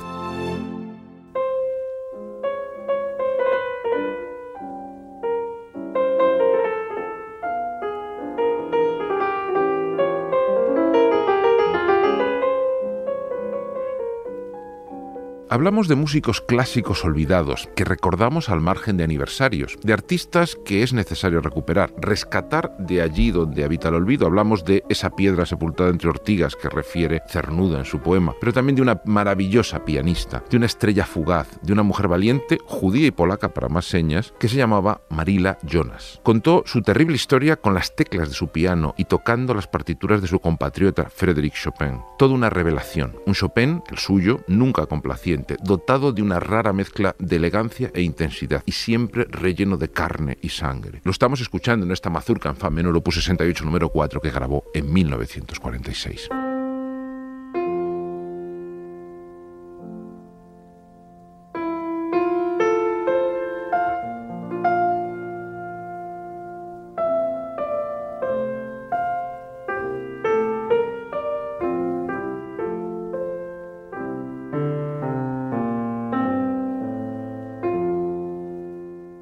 Hablamos 15.54 15.88
de 15.88 15.94
músicos 15.94 16.42
clásicos 16.42 17.06
olvidados, 17.06 17.70
que 17.76 17.86
recordamos 17.86 18.50
al 18.50 18.60
margen 18.60 18.98
de 18.98 19.04
aniversarios, 19.04 19.78
de 19.84 19.94
artistas 19.94 20.58
que 20.66 20.82
es 20.82 20.94
necesario 20.94 21.42
recuperar, 21.42 21.94
rescatar 22.00 22.76
de 22.80 23.04
allí 23.04 23.30
donde 23.30 23.64
habita 23.64 23.90
el 23.90 23.94
olvido. 23.94 24.26
Hablamos 24.26 24.66
de 24.66 24.84
esa 24.90 25.12
piedra 25.12 25.46
sepultada 25.46 25.92
entre 25.92 26.10
ortigas 26.10 26.56
que 26.56 26.70
refiere 26.70 27.22
Cernuda 27.30 27.78
en 27.78 27.86
su 27.86 28.00
poema, 28.00 28.34
pero 28.40 28.52
también 28.52 28.78
de 28.78 28.82
una 28.82 29.00
maravillosa 29.06 29.86
pianista, 29.86 30.44
de 30.50 30.58
una 30.58 30.66
estrella 30.66 31.06
fugaz, 31.06 31.60
de 31.62 31.72
una 31.72 31.84
mujer 31.84 32.08
valiente, 32.08 32.58
judía 32.66 33.06
y 33.06 33.12
polaca 33.12 33.54
para 33.54 33.70
más 33.70 33.86
señas, 33.86 34.34
que 34.40 34.50
se 34.50 34.58
llamaba 34.58 35.02
Marila 35.12 35.60
Jonas. 35.62 36.20
Contó 36.24 36.64
su 36.66 36.82
terrible 36.82 37.14
historia 37.14 37.58
con 37.58 37.76
las 37.76 37.96
teclas 37.96 38.30
de 38.30 38.34
su 38.34 38.48
piano 38.48 38.96
y 38.98 39.06
tocando 39.06 39.54
las 39.54 39.68
partituras 39.68 40.20
de 40.20 40.28
su 40.28 40.40
compatriota 40.40 41.12
Frédéric 41.12 41.54
Chopin. 41.54 42.02
Toda 42.18 42.34
una 42.34 42.50
revelación. 42.50 43.20
Un 43.28 43.36
Chopin, 43.36 43.84
el 43.92 44.00
suyo, 44.00 44.40
nunca 44.48 44.88
complaciente 44.88 45.43
dotado 45.64 46.12
de 46.12 46.22
una 46.22 46.40
rara 46.40 46.74
mezcla 46.74 47.16
de 47.20 47.36
elegancia 47.36 47.92
e 47.94 48.02
intensidad 48.02 48.64
y 48.66 48.72
siempre 48.72 49.26
relleno 49.30 49.78
de 49.78 49.90
carne 49.90 50.38
y 50.42 50.50
sangre. 50.50 51.02
Lo 51.04 51.12
estamos 51.12 51.42
escuchando 51.42 51.86
en 51.86 51.92
esta 51.92 52.10
mazurca 52.10 52.50
en 52.50 52.56
fa 52.56 52.70
menor 52.70 52.96
opus 52.98 53.16
68 53.16 53.66
número 53.66 53.90
4 53.90 54.22
que 54.22 54.32
grabó 54.32 54.66
en 54.74 54.92
1946. 54.92 56.30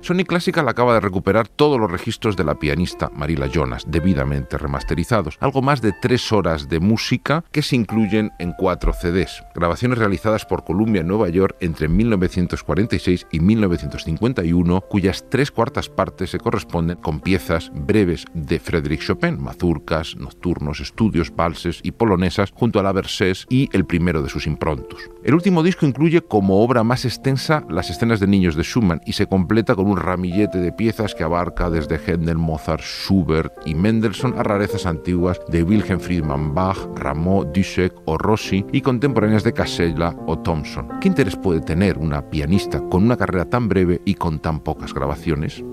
Sony 0.01 0.25
Classical 0.25 0.67
acaba 0.67 0.95
de 0.95 0.99
recuperar 0.99 1.47
todos 1.47 1.79
los 1.79 1.91
registros 1.91 2.35
de 2.35 2.43
la 2.43 2.55
pianista 2.55 3.11
Marila 3.15 3.45
Jonas, 3.45 3.85
debidamente 3.87 4.57
remasterizados. 4.57 5.37
Algo 5.39 5.61
más 5.61 5.79
de 5.81 5.93
tres 5.93 6.31
horas 6.31 6.67
de 6.69 6.79
música 6.79 7.43
que 7.51 7.61
se 7.61 7.75
incluyen 7.75 8.31
en 8.39 8.53
cuatro 8.53 8.93
CDs. 8.93 9.43
Grabaciones 9.53 9.99
realizadas 9.99 10.47
por 10.47 10.63
Columbia 10.63 11.01
en 11.01 11.07
Nueva 11.07 11.29
York 11.29 11.55
entre 11.59 11.87
1946 11.87 13.27
y 13.31 13.39
1951, 13.41 14.81
cuyas 14.81 15.23
tres 15.29 15.51
cuartas 15.51 15.87
partes 15.87 16.31
se 16.31 16.39
corresponden 16.39 16.97
con 16.97 17.19
piezas 17.19 17.71
breves 17.71 18.25
de 18.33 18.59
Frédéric 18.59 19.01
Chopin, 19.01 19.39
mazurcas, 19.39 20.15
nocturnos, 20.15 20.79
estudios, 20.79 21.35
valses 21.35 21.79
y 21.83 21.91
polonesas, 21.91 22.51
junto 22.55 22.79
a 22.79 22.83
la 22.83 22.91
Versés 22.91 23.45
y 23.49 23.69
el 23.71 23.85
primero 23.85 24.23
de 24.23 24.29
sus 24.29 24.47
improntos. 24.47 24.99
El 25.23 25.35
último 25.35 25.61
disco 25.61 25.85
incluye 25.85 26.21
como 26.21 26.63
obra 26.63 26.83
más 26.83 27.05
extensa 27.05 27.63
las 27.69 27.91
escenas 27.91 28.19
de 28.19 28.25
niños 28.25 28.55
de 28.55 28.63
Schumann 28.63 29.01
y 29.05 29.13
se 29.13 29.27
completa 29.27 29.75
con 29.75 29.90
un 29.91 29.97
ramillete 29.97 30.59
de 30.59 30.71
piezas 30.71 31.13
que 31.13 31.23
abarca 31.23 31.69
desde 31.69 31.99
Händel, 31.99 32.37
Mozart, 32.37 32.81
Schubert 32.81 33.53
y 33.65 33.75
Mendelssohn 33.75 34.37
a 34.37 34.43
rarezas 34.43 34.85
antiguas 34.85 35.39
de 35.49 35.63
Wilhelm 35.63 35.99
Friedman 35.99 36.53
Bach, 36.53 36.77
Rameau, 36.95 37.43
Dussek 37.43 37.93
o 38.05 38.17
Rossi 38.17 38.65
y 38.71 38.81
contemporáneas 38.81 39.43
de 39.43 39.53
Casella 39.53 40.15
o 40.27 40.39
Thompson. 40.39 40.87
¿Qué 41.01 41.09
interés 41.09 41.35
puede 41.35 41.61
tener 41.61 41.97
una 41.97 42.29
pianista 42.29 42.79
con 42.89 43.03
una 43.03 43.17
carrera 43.17 43.45
tan 43.45 43.67
breve 43.67 44.01
y 44.05 44.15
con 44.15 44.39
tan 44.39 44.61
pocas 44.61 44.93
grabaciones? 44.93 45.63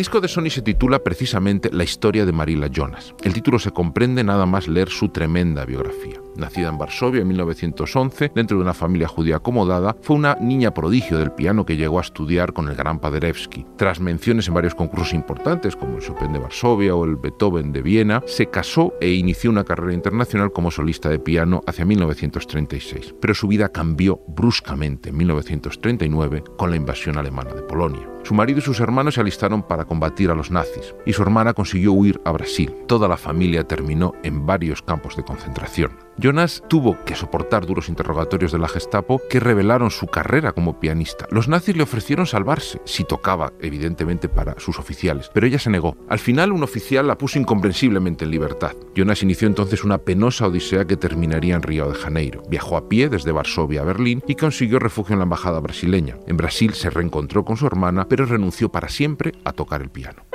Disco 0.00 0.22
de 0.22 0.28
Sony 0.28 0.48
se 0.48 0.62
titula 0.62 1.00
precisamente 1.00 1.68
La 1.70 1.84
historia 1.84 2.24
de 2.24 2.32
Marila 2.32 2.68
Jonas. 2.68 3.14
El 3.22 3.34
título 3.34 3.58
se 3.58 3.70
comprende 3.70 4.24
nada 4.24 4.46
más 4.46 4.66
leer 4.66 4.88
su 4.88 5.10
tremenda 5.10 5.66
biografía. 5.66 6.22
Nacida 6.36 6.68
en 6.68 6.78
Varsovia 6.78 7.20
en 7.20 7.28
1911, 7.28 8.32
dentro 8.34 8.56
de 8.56 8.62
una 8.62 8.72
familia 8.72 9.08
judía 9.08 9.36
acomodada, 9.36 9.94
fue 10.00 10.16
una 10.16 10.38
niña 10.40 10.72
prodigio 10.72 11.18
del 11.18 11.32
piano 11.32 11.66
que 11.66 11.76
llegó 11.76 11.98
a 11.98 12.00
estudiar 12.00 12.54
con 12.54 12.70
el 12.70 12.76
gran 12.76 12.98
Paderewski. 12.98 13.66
Tras 13.76 14.00
menciones 14.00 14.48
en 14.48 14.54
varios 14.54 14.74
concursos 14.74 15.12
importantes, 15.12 15.76
como 15.76 15.98
el 15.98 16.02
Chopin 16.02 16.32
de 16.32 16.38
Varsovia 16.38 16.94
o 16.94 17.04
el 17.04 17.16
Beethoven 17.16 17.70
de 17.70 17.82
Viena, 17.82 18.22
se 18.24 18.46
casó 18.46 18.94
e 19.02 19.10
inició 19.10 19.50
una 19.50 19.64
carrera 19.64 19.92
internacional 19.92 20.50
como 20.50 20.70
solista 20.70 21.10
de 21.10 21.18
piano 21.18 21.60
hacia 21.66 21.84
1936. 21.84 23.16
Pero 23.20 23.34
su 23.34 23.48
vida 23.48 23.68
cambió 23.68 24.22
bruscamente 24.28 25.10
en 25.10 25.18
1939 25.18 26.44
con 26.56 26.70
la 26.70 26.76
invasión 26.76 27.18
alemana 27.18 27.52
de 27.52 27.62
Polonia. 27.64 28.08
Su 28.22 28.34
marido 28.34 28.58
y 28.58 28.62
sus 28.62 28.80
hermanos 28.80 29.14
se 29.14 29.20
alistaron 29.20 29.62
para 29.62 29.84
combatir 29.84 30.30
a 30.30 30.34
los 30.34 30.50
nazis 30.50 30.94
y 31.04 31.12
su 31.12 31.22
hermana 31.22 31.54
consiguió 31.54 31.92
huir 31.92 32.20
a 32.24 32.32
Brasil. 32.32 32.74
Toda 32.86 33.08
la 33.08 33.16
familia 33.16 33.64
terminó 33.64 34.12
en 34.22 34.46
varios 34.46 34.82
campos 34.82 35.16
de 35.16 35.24
concentración. 35.24 36.10
Jonas 36.20 36.62
tuvo 36.68 37.02
que 37.04 37.14
soportar 37.14 37.64
duros 37.64 37.88
interrogatorios 37.88 38.52
de 38.52 38.58
la 38.58 38.68
Gestapo 38.68 39.22
que 39.30 39.40
revelaron 39.40 39.90
su 39.90 40.06
carrera 40.06 40.52
como 40.52 40.78
pianista. 40.78 41.26
Los 41.30 41.48
nazis 41.48 41.76
le 41.76 41.82
ofrecieron 41.82 42.26
salvarse, 42.26 42.80
si 42.84 43.04
tocaba, 43.04 43.54
evidentemente, 43.60 44.28
para 44.28 44.58
sus 44.60 44.78
oficiales, 44.78 45.30
pero 45.32 45.46
ella 45.46 45.58
se 45.58 45.70
negó. 45.70 45.96
Al 46.10 46.18
final, 46.18 46.52
un 46.52 46.62
oficial 46.62 47.06
la 47.06 47.16
puso 47.16 47.38
incomprensiblemente 47.38 48.26
en 48.26 48.32
libertad. 48.32 48.72
Jonas 48.94 49.22
inició 49.22 49.48
entonces 49.48 49.82
una 49.82 49.96
penosa 49.96 50.46
odisea 50.46 50.84
que 50.84 50.98
terminaría 50.98 51.54
en 51.54 51.62
Río 51.62 51.88
de 51.88 51.94
Janeiro. 51.94 52.42
Viajó 52.50 52.76
a 52.76 52.88
pie 52.88 53.08
desde 53.08 53.32
Varsovia 53.32 53.80
a 53.80 53.84
Berlín 53.84 54.22
y 54.26 54.34
consiguió 54.34 54.78
refugio 54.78 55.14
en 55.14 55.20
la 55.20 55.24
embajada 55.24 55.60
brasileña. 55.60 56.18
En 56.26 56.36
Brasil 56.36 56.74
se 56.74 56.90
reencontró 56.90 57.46
con 57.46 57.56
su 57.56 57.66
hermana, 57.66 58.06
pero 58.10 58.26
renunció 58.26 58.70
para 58.70 58.88
siempre 58.88 59.34
a 59.44 59.52
tocar 59.52 59.80
el 59.82 59.88
piano. 59.88 60.29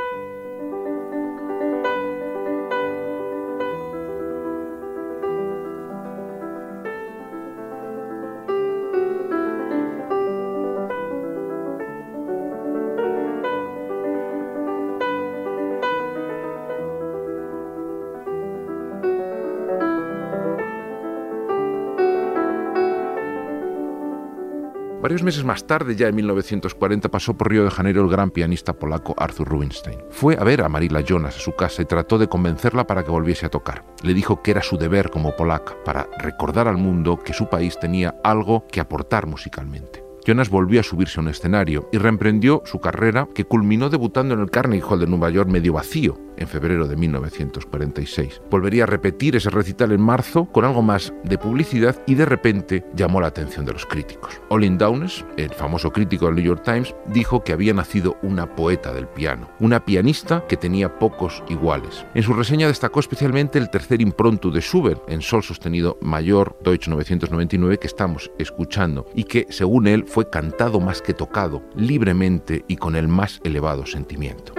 Varios 25.06 25.22
meses 25.22 25.44
más 25.44 25.68
tarde, 25.68 25.96
ya 25.96 26.08
en 26.08 26.16
1940, 26.16 27.12
pasó 27.12 27.38
por 27.38 27.52
Río 27.52 27.64
de 27.64 27.70
Janeiro 27.70 28.02
el 28.02 28.10
gran 28.10 28.32
pianista 28.32 28.74
polaco 28.74 29.14
Arthur 29.20 29.48
Rubinstein. 29.48 30.00
Fue 30.10 30.36
a 30.36 30.44
ver 30.44 30.64
a 30.64 30.68
Marila 30.68 31.02
Jonas 31.02 31.38
a 31.38 31.40
su 31.40 31.56
casa 31.56 31.84
y 31.84 31.86
trató 31.86 32.18
de 32.18 32.28
convencerla 32.28 32.88
para 32.88 33.04
que 33.04 33.12
volviese 33.12 33.46
a 33.46 33.50
tocar. 33.50 33.86
Le 34.02 34.16
dijo 34.16 34.42
que 34.42 34.50
era 34.50 34.64
su 34.64 34.78
deber 34.78 35.12
como 35.12 35.36
polaca, 35.36 35.76
para 35.86 36.10
recordar 36.18 36.68
al 36.68 36.78
mundo 36.78 37.20
que 37.24 37.34
su 37.34 37.48
país 37.48 37.78
tenía 37.80 38.16
algo 38.24 38.66
que 38.66 38.80
aportar 38.80 39.28
musicalmente. 39.28 40.05
Jonas 40.26 40.50
volvió 40.50 40.80
a 40.80 40.84
subirse 40.84 41.20
a 41.20 41.24
un 41.24 41.28
escenario 41.28 41.88
y 41.92 42.00
reemprendió 42.00 42.64
su 42.66 42.80
carrera 42.80 43.28
que 43.36 43.46
culminó 43.46 43.90
debutando 43.92 44.34
en 44.34 44.40
el 44.40 44.50
Carnegie 44.50 44.84
Hall 44.84 45.00
de 45.00 45.08
Nueva 45.08 45.30
York 45.30 45.50
medio 45.50 45.74
vacío 45.74 46.18
en 46.38 46.48
febrero 46.48 46.88
de 46.88 46.96
1946. 46.96 48.42
Volvería 48.50 48.84
a 48.84 48.88
repetir 48.88 49.36
ese 49.36 49.50
recital 49.50 49.92
en 49.92 50.02
marzo 50.02 50.46
con 50.46 50.66
algo 50.66 50.82
más 50.82 51.14
de 51.24 51.38
publicidad 51.38 52.02
y 52.06 52.16
de 52.16 52.26
repente 52.26 52.84
llamó 52.96 53.22
la 53.22 53.28
atención 53.28 53.66
de 53.66 53.74
los 53.74 53.86
críticos. 53.86 54.42
Olin 54.50 54.78
Downes, 54.78 55.26
el 55.38 55.52
famoso 55.52 55.92
crítico 55.92 56.26
del 56.26 56.36
New 56.36 56.44
York 56.46 56.64
Times, 56.64 56.96
dijo 57.08 57.44
que 57.44 57.54
había 57.54 57.74
nacido 57.74 58.18
una 58.22 58.56
poeta 58.56 58.94
del 58.94 59.08
piano, 59.08 59.50
una 59.60 59.86
pianista 59.86 60.46
que 60.48 60.58
tenía 60.58 61.00
pocos 61.00 61.44
iguales. 61.50 62.06
En 62.14 62.24
su 62.24 62.34
reseña 62.34 62.68
destacó 62.68 63.00
especialmente 63.00 63.60
el 63.60 63.70
tercer 63.70 64.02
impronto 64.02 64.52
de 64.52 64.62
Schubert 64.62 65.04
en 65.10 65.22
sol 65.22 65.44
sostenido 65.44 65.98
mayor 66.02 66.58
Deutsch 66.64 66.88
999 66.88 67.78
que 67.78 67.88
estamos 67.88 68.32
escuchando 68.38 69.06
y 69.16 69.24
que, 69.26 69.48
según 69.50 69.88
él, 69.88 70.06
fue 70.16 70.30
cantado 70.30 70.80
más 70.80 71.02
que 71.02 71.14
tocado, 71.14 71.62
libremente 71.76 72.64
y 72.70 72.78
con 72.78 72.96
el 72.96 73.10
más 73.10 73.42
elevado 73.44 73.86
sentimiento. 73.86 74.54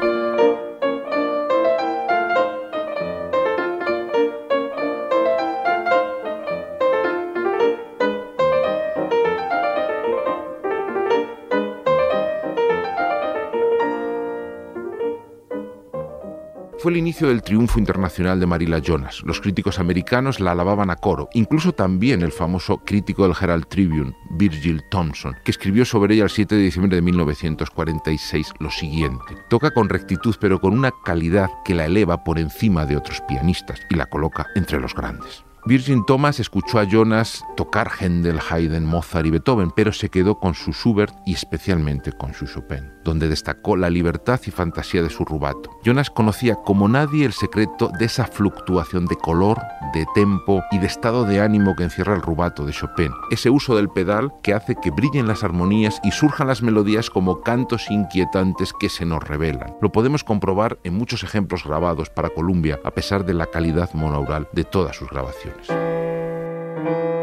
Fue 16.87 16.93
el 16.93 16.99
inicio 16.99 17.27
del 17.27 17.43
triunfo 17.43 17.81
internacional 17.81 18.39
de 18.39 18.47
Marilla 18.47 18.79
Jonas. 18.79 19.21
Los 19.25 19.41
críticos 19.41 19.81
americanos 19.81 20.39
la 20.39 20.53
alababan 20.53 20.89
a 20.89 20.95
coro, 20.95 21.29
incluso 21.33 21.73
también 21.73 22.23
el 22.23 22.31
famoso 22.31 22.77
crítico 22.77 23.25
del 23.25 23.35
Herald 23.37 23.67
Tribune, 23.67 24.17
Virgil 24.31 24.85
Thompson, 24.89 25.35
que 25.43 25.51
escribió 25.51 25.85
sobre 25.85 26.15
ella 26.15 26.23
el 26.23 26.31
7 26.31 26.55
de 26.55 26.63
diciembre 26.63 26.95
de 26.95 27.03
1946 27.03 28.53
lo 28.61 28.71
siguiente. 28.71 29.35
Toca 29.49 29.73
con 29.73 29.89
rectitud 29.89 30.37
pero 30.39 30.61
con 30.61 30.75
una 30.75 30.93
calidad 31.05 31.51
que 31.65 31.75
la 31.75 31.87
eleva 31.87 32.23
por 32.23 32.39
encima 32.39 32.87
de 32.87 32.97
otros 32.97 33.21
pianistas 33.27 33.81
y 33.91 33.97
la 33.97 34.07
coloca 34.07 34.47
entre 34.55 34.79
los 34.79 34.95
grandes. 34.95 35.46
Virgin 35.67 36.07
Thomas 36.07 36.39
escuchó 36.39 36.79
a 36.79 36.85
Jonas 36.85 37.45
tocar 37.57 37.91
Händel, 37.99 38.39
Haydn, 38.39 38.85
Mozart 38.85 39.27
y 39.27 39.31
Beethoven, 39.31 39.73
pero 39.73 39.93
se 39.93 40.11
quedó 40.11 40.39
con 40.39 40.55
su 40.55 40.73
Schubert 40.73 41.13
y 41.27 41.35
especialmente 41.35 42.13
con 42.13 42.35
su 42.35 42.47
Chopin, 42.47 42.93
donde 43.03 43.27
destacó 43.27 43.77
la 43.77 43.91
libertad 43.91 44.41
y 44.47 44.53
fantasía 44.53 45.03
de 45.03 45.11
su 45.11 45.25
rubato. 45.25 45.77
Jonas 45.83 46.09
conocía 46.09 46.55
como 46.55 46.87
nadie 46.87 47.27
el 47.27 47.33
secreto 47.33 47.91
de 47.99 48.05
esa 48.05 48.27
fluctuación 48.27 49.07
de 49.07 49.17
color, 49.17 49.61
de 49.93 50.07
tempo 50.15 50.63
y 50.71 50.79
de 50.79 50.87
estado 50.87 51.25
de 51.25 51.41
ánimo 51.41 51.75
que 51.75 51.83
encierra 51.83 52.15
el 52.15 52.23
rubato 52.23 52.65
de 52.65 52.73
Chopin, 52.73 53.11
ese 53.33 53.51
uso 53.51 53.75
del 53.75 53.89
pedal 53.89 54.33
que 54.45 54.55
hace 54.55 54.77
que 54.77 54.93
brillen 54.93 55.27
las 55.27 55.43
armonías 55.43 55.99
y 56.05 56.13
surjan 56.13 56.47
las 56.47 56.63
melodías 56.63 57.11
como 57.11 57.41
cantos 57.41 57.91
inquietantes 57.91 58.73
que 58.73 58.89
se 58.89 59.05
nos 59.05 59.25
revelan. 59.25 59.75
Lo 59.83 59.91
podemos 59.91 60.23
comprobar 60.23 60.79
en 60.85 60.95
muchos 60.95 61.25
ejemplos 61.25 61.65
grabados 61.65 62.09
para 62.09 62.31
Columbia, 62.31 62.79
a 62.85 62.93
pesar 62.93 63.27
de 63.27 63.35
la 63.35 63.47
calidad 63.47 63.93
monaural 63.95 64.49
de 64.53 64.63
todas 64.63 64.95
sus 64.95 65.11
grabaciones. 65.11 65.56
Atenas. 65.59 67.16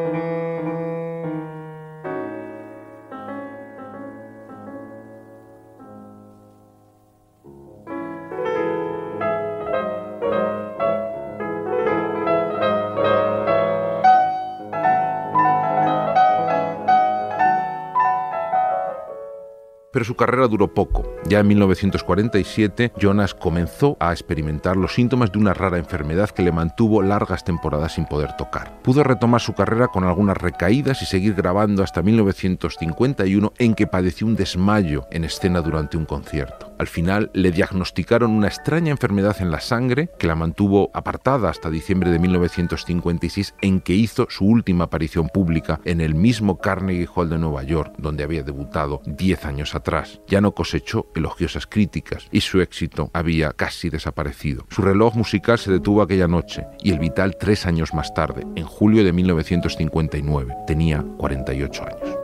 Su 20.04 20.16
carrera 20.16 20.48
duró 20.48 20.74
poco. 20.74 21.04
Ya 21.28 21.40
en 21.40 21.48
1947, 21.48 22.94
Jonas 22.98 23.34
comenzó 23.34 23.98
a 24.00 24.12
experimentar 24.12 24.78
los 24.78 24.94
síntomas 24.94 25.32
de 25.32 25.40
una 25.40 25.54
rara 25.54 25.78
enfermedad 25.78 26.30
que 26.30 26.44
le 26.44 26.52
mantuvo 26.52 27.02
largas 27.02 27.44
temporadas 27.44 27.94
sin 27.94 28.06
poder 28.06 28.36
tocar. 28.38 28.82
Pudo 28.82 29.04
retomar 29.04 29.42
su 29.42 29.54
carrera 29.54 29.88
con 29.88 30.04
algunas 30.04 30.38
recaídas 30.38 31.02
y 31.02 31.06
seguir 31.06 31.34
grabando 31.34 31.84
hasta 31.84 32.02
1951 32.02 33.54
en 33.58 33.74
que 33.76 33.88
padeció 33.88 34.28
un 34.28 34.36
desmayo 34.36 35.06
en 35.12 35.24
escena 35.24 35.62
durante 35.62 35.98
un 35.98 36.06
concierto. 36.06 36.63
Al 36.84 36.90
final 36.90 37.32
le 37.34 37.54
diagnosticaron 37.54 38.32
una 38.32 38.50
extraña 38.50 38.92
enfermedad 38.92 39.38
en 39.40 39.52
la 39.52 39.62
sangre 39.62 40.10
que 40.20 40.28
la 40.28 40.36
mantuvo 40.36 40.92
apartada 40.94 41.50
hasta 41.50 41.70
diciembre 41.70 42.12
de 42.12 42.20
1956 42.20 43.56
en 43.62 43.80
que 43.80 43.94
hizo 43.94 44.28
su 44.30 44.44
última 44.44 44.84
aparición 44.84 45.30
pública 45.30 45.80
en 45.86 46.02
el 46.02 46.14
mismo 46.14 46.58
Carnegie 46.58 47.08
Hall 47.16 47.30
de 47.30 47.38
Nueva 47.38 47.64
York 47.64 47.94
donde 47.98 48.26
había 48.26 48.44
debutado 48.44 49.02
10 49.06 49.46
años 49.46 49.76
atrás. 49.76 50.20
Ya 50.28 50.42
no 50.42 50.52
cosechó 50.52 51.08
elogiosas 51.16 51.68
críticas 51.68 52.28
y 52.34 52.42
su 52.42 52.60
éxito 52.60 53.10
había 53.14 53.54
casi 53.54 53.90
desaparecido. 53.90 54.66
Su 54.70 54.82
reloj 54.82 55.16
musical 55.16 55.60
se 55.60 55.72
detuvo 55.72 56.02
aquella 56.02 56.28
noche 56.28 56.68
y 56.82 56.92
el 56.92 57.00
vital 57.00 57.38
tres 57.40 57.66
años 57.66 57.94
más 57.94 58.14
tarde, 58.14 58.46
en 58.58 58.66
julio 58.66 59.06
de 59.06 59.14
1959. 59.14 60.54
Tenía 60.68 61.02
48 61.18 61.84
años. 61.86 62.23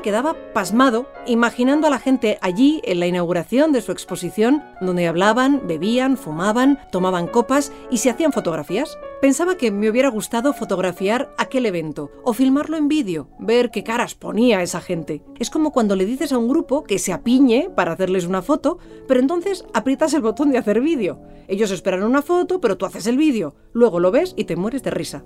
Quedaba 0.00 0.36
pasmado 0.52 1.06
imaginando 1.26 1.86
a 1.86 1.90
la 1.90 1.98
gente 1.98 2.38
allí 2.40 2.80
en 2.84 3.00
la 3.00 3.06
inauguración 3.06 3.72
de 3.72 3.80
su 3.80 3.92
exposición, 3.92 4.62
donde 4.80 5.06
hablaban, 5.06 5.62
bebían, 5.66 6.16
fumaban, 6.16 6.78
tomaban 6.90 7.26
copas 7.26 7.72
y 7.90 7.98
se 7.98 8.10
hacían 8.10 8.32
fotografías. 8.32 8.98
Pensaba 9.20 9.56
que 9.56 9.70
me 9.70 9.90
hubiera 9.90 10.08
gustado 10.08 10.52
fotografiar 10.52 11.34
aquel 11.38 11.66
evento 11.66 12.10
o 12.24 12.32
filmarlo 12.32 12.76
en 12.76 12.88
vídeo, 12.88 13.28
ver 13.38 13.70
qué 13.70 13.82
caras 13.82 14.14
ponía 14.14 14.62
esa 14.62 14.80
gente. 14.80 15.22
Es 15.38 15.50
como 15.50 15.72
cuando 15.72 15.96
le 15.96 16.06
dices 16.06 16.32
a 16.32 16.38
un 16.38 16.48
grupo 16.48 16.84
que 16.84 16.98
se 16.98 17.12
apiñe 17.12 17.70
para 17.74 17.92
hacerles 17.92 18.26
una 18.26 18.42
foto, 18.42 18.78
pero 19.06 19.20
entonces 19.20 19.64
aprietas 19.74 20.14
el 20.14 20.22
botón 20.22 20.50
de 20.50 20.58
hacer 20.58 20.80
vídeo. 20.80 21.20
Ellos 21.48 21.70
esperan 21.70 22.04
una 22.04 22.22
foto, 22.22 22.60
pero 22.60 22.76
tú 22.76 22.86
haces 22.86 23.06
el 23.06 23.16
vídeo. 23.16 23.54
Luego 23.72 24.00
lo 24.00 24.10
ves 24.10 24.34
y 24.36 24.44
te 24.44 24.56
mueres 24.56 24.82
de 24.82 24.90
risa. 24.90 25.24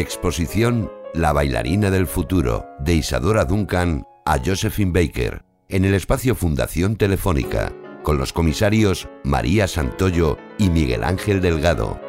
Exposición 0.00 0.92
La 1.12 1.32
bailarina 1.32 1.90
del 1.90 2.06
futuro, 2.06 2.68
de 2.78 2.94
Isadora 2.94 3.44
Duncan 3.44 4.06
a 4.24 4.38
Josephine 4.38 4.92
Baker, 4.92 5.42
en 5.68 5.84
el 5.84 5.94
espacio 5.94 6.36
Fundación 6.36 6.94
Telefónica, 6.94 7.72
con 8.04 8.16
los 8.16 8.32
comisarios 8.32 9.08
María 9.24 9.66
Santoyo 9.66 10.38
y 10.56 10.70
Miguel 10.70 11.02
Ángel 11.02 11.40
Delgado. 11.40 12.07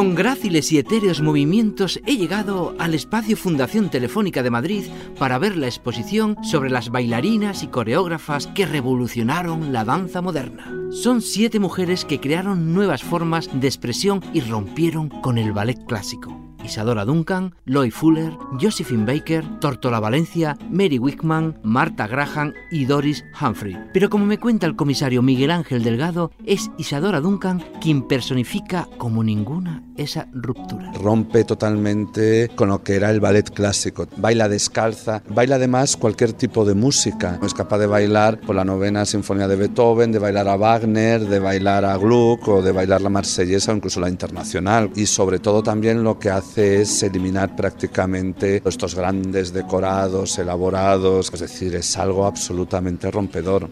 Con 0.00 0.14
gráciles 0.14 0.72
y 0.72 0.78
etéreos 0.78 1.20
movimientos 1.20 2.00
he 2.06 2.16
llegado 2.16 2.74
al 2.78 2.94
espacio 2.94 3.36
Fundación 3.36 3.90
Telefónica 3.90 4.42
de 4.42 4.48
Madrid 4.48 4.84
para 5.18 5.38
ver 5.38 5.58
la 5.58 5.66
exposición 5.66 6.38
sobre 6.42 6.70
las 6.70 6.88
bailarinas 6.88 7.62
y 7.62 7.66
coreógrafas 7.66 8.46
que 8.46 8.64
revolucionaron 8.64 9.74
la 9.74 9.84
danza 9.84 10.22
moderna. 10.22 10.72
Son 10.90 11.20
siete 11.20 11.60
mujeres 11.60 12.06
que 12.06 12.18
crearon 12.18 12.72
nuevas 12.72 13.02
formas 13.02 13.50
de 13.52 13.66
expresión 13.66 14.22
y 14.32 14.40
rompieron 14.40 15.10
con 15.10 15.36
el 15.36 15.52
ballet 15.52 15.84
clásico. 15.84 16.34
Isadora 16.64 17.04
Duncan, 17.04 17.54
Lloyd 17.66 17.92
Fuller, 17.92 18.32
Josephine 18.60 19.04
Baker, 19.04 19.44
Tortola 19.60 20.00
Valencia, 20.00 20.56
Mary 20.70 20.98
Wickman, 20.98 21.58
Marta 21.62 22.06
Graham 22.06 22.54
y 22.70 22.86
Doris 22.86 23.24
Humphrey. 23.40 23.76
Pero 23.92 24.08
como 24.08 24.24
me 24.24 24.38
cuenta 24.38 24.66
el 24.66 24.76
comisario 24.76 25.22
Miguel 25.22 25.50
Ángel 25.50 25.82
Delgado, 25.82 26.32
es 26.46 26.70
Isadora 26.78 27.20
Duncan 27.20 27.62
quien 27.80 28.02
personifica 28.02 28.88
como 28.98 29.22
ninguna 29.24 29.82
esa 30.00 30.28
ruptura. 30.32 30.92
Rompe 30.92 31.44
totalmente 31.44 32.50
con 32.54 32.70
lo 32.70 32.82
que 32.82 32.96
era 32.96 33.10
el 33.10 33.20
ballet 33.20 33.50
clásico. 33.50 34.06
Baila 34.16 34.48
descalza, 34.48 35.22
baila 35.28 35.56
además 35.56 35.96
cualquier 35.96 36.32
tipo 36.32 36.64
de 36.64 36.74
música. 36.74 37.38
Es 37.42 37.54
capaz 37.54 37.78
de 37.78 37.86
bailar 37.86 38.40
por 38.40 38.56
la 38.56 38.64
novena 38.64 39.04
sinfonía 39.04 39.46
de 39.46 39.56
Beethoven, 39.56 40.12
de 40.12 40.18
bailar 40.18 40.48
a 40.48 40.56
Wagner, 40.56 41.20
de 41.20 41.38
bailar 41.38 41.84
a 41.84 41.96
Gluck 41.96 42.48
o 42.48 42.62
de 42.62 42.72
bailar 42.72 43.02
la 43.02 43.10
marsellesa 43.10 43.72
o 43.72 43.76
incluso 43.76 44.00
la 44.00 44.08
internacional. 44.08 44.90
Y 44.96 45.06
sobre 45.06 45.38
todo 45.38 45.62
también 45.62 46.02
lo 46.02 46.18
que 46.18 46.30
hace 46.30 46.80
es 46.80 47.02
eliminar 47.02 47.54
prácticamente 47.54 48.62
estos 48.64 48.94
grandes 48.94 49.52
decorados 49.52 50.38
elaborados, 50.38 51.30
es 51.32 51.40
decir, 51.40 51.74
es 51.74 51.96
algo 51.96 52.24
absolutamente 52.26 53.10
rompedor. 53.10 53.68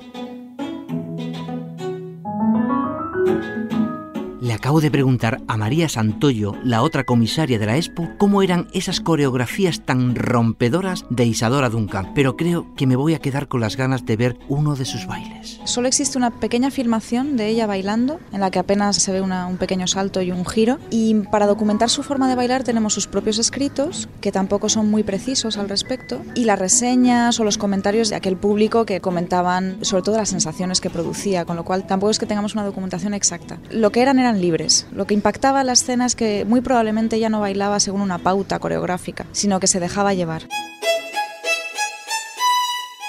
Acabo 4.59 4.81
de 4.81 4.91
preguntar 4.91 5.41
a 5.47 5.57
María 5.57 5.89
Santoyo, 5.89 6.57
la 6.65 6.83
otra 6.83 7.05
comisaria 7.05 7.61
de 7.61 7.67
la 7.67 7.77
Expo, 7.77 8.09
cómo 8.19 8.43
eran 8.43 8.67
esas 8.73 9.01
coreografías 9.01 9.83
tan 9.83 10.17
rompedoras 10.17 11.05
de 11.11 11.27
Isadora 11.27 11.71
Duncan, 11.71 12.13
pero 12.13 12.37
creo 12.37 12.67
que 12.75 12.89
me 12.89 12.97
voy 12.97 13.15
a 13.15 13.21
quedar 13.21 13.47
con 13.47 13.61
las 13.61 13.77
ganas 13.77 14.05
de 14.05 14.17
ver 14.17 14.37
uno 14.49 14.75
de 14.75 14.85
sus 14.85 15.07
bailes. 15.07 15.61
Solo 15.65 15.87
existe 15.87 16.19
una 16.19 16.41
pequeña 16.41 16.73
filmación 16.73 17.37
de 17.37 17.47
ella 17.47 17.69
bailando, 17.69 18.19
en 18.33 18.41
la 18.41 18.51
que 18.51 18.59
apenas 18.59 18.97
se 18.97 19.13
ve 19.13 19.21
un 19.21 19.57
pequeño 19.59 19.87
salto 19.87 20.23
y 20.23 20.33
un 20.33 20.45
giro, 20.45 20.79
y 20.91 21.15
para 21.31 21.47
documentar 21.47 21.89
su 21.89 22.03
forma 22.03 22.29
de 22.29 22.35
bailar 22.35 22.65
tenemos 22.65 22.95
sus 22.95 23.07
propios 23.07 23.39
escritos, 23.39 24.09
que 24.21 24.33
tampoco 24.33 24.69
son 24.69 24.91
muy 24.91 25.05
precisos 25.05 25.57
al 25.57 25.69
respecto, 25.69 26.21
y 26.35 26.47
las 26.47 26.59
reseñas 26.59 27.39
o 27.39 27.45
los 27.45 27.59
comentarios 27.59 28.09
de 28.11 28.17
aquel 28.17 28.37
público 28.37 28.87
que 28.87 29.01
comentaban 29.01 29.79
sobre 29.83 30.03
todo 30.03 30.17
las 30.17 30.31
sensaciones 30.31 30.81
que 30.81 30.91
producía, 30.91 31.45
con 31.45 31.55
lo 31.55 31.65
cual 31.65 31.87
tampoco 31.87 32.11
es 32.11 32.19
que 32.19 32.27
tengamos 32.27 32.55
una 32.55 32.65
documentación 32.65 33.15
exacta. 33.15 33.61
Lo 33.71 33.93
que 33.93 34.03
eran 34.03 34.19
eran 34.19 34.41
libres. 34.49 34.87
Lo 34.93 35.07
que 35.07 35.13
impactaba 35.13 35.63
la 35.63 35.75
escena 35.75 36.07
es 36.07 36.17
que 36.17 36.47
muy 36.47 36.63
probablemente 36.63 37.17
ella 37.17 37.29
no 37.29 37.41
bailaba 37.41 37.81
según 37.81 38.01
una 38.01 38.17
pauta 38.17 38.59
coreográfica, 38.59 39.27
sino 39.33 39.61
que 39.61 39.67
se 39.67 39.79
dejaba 39.79 40.15
llevar. 40.15 40.45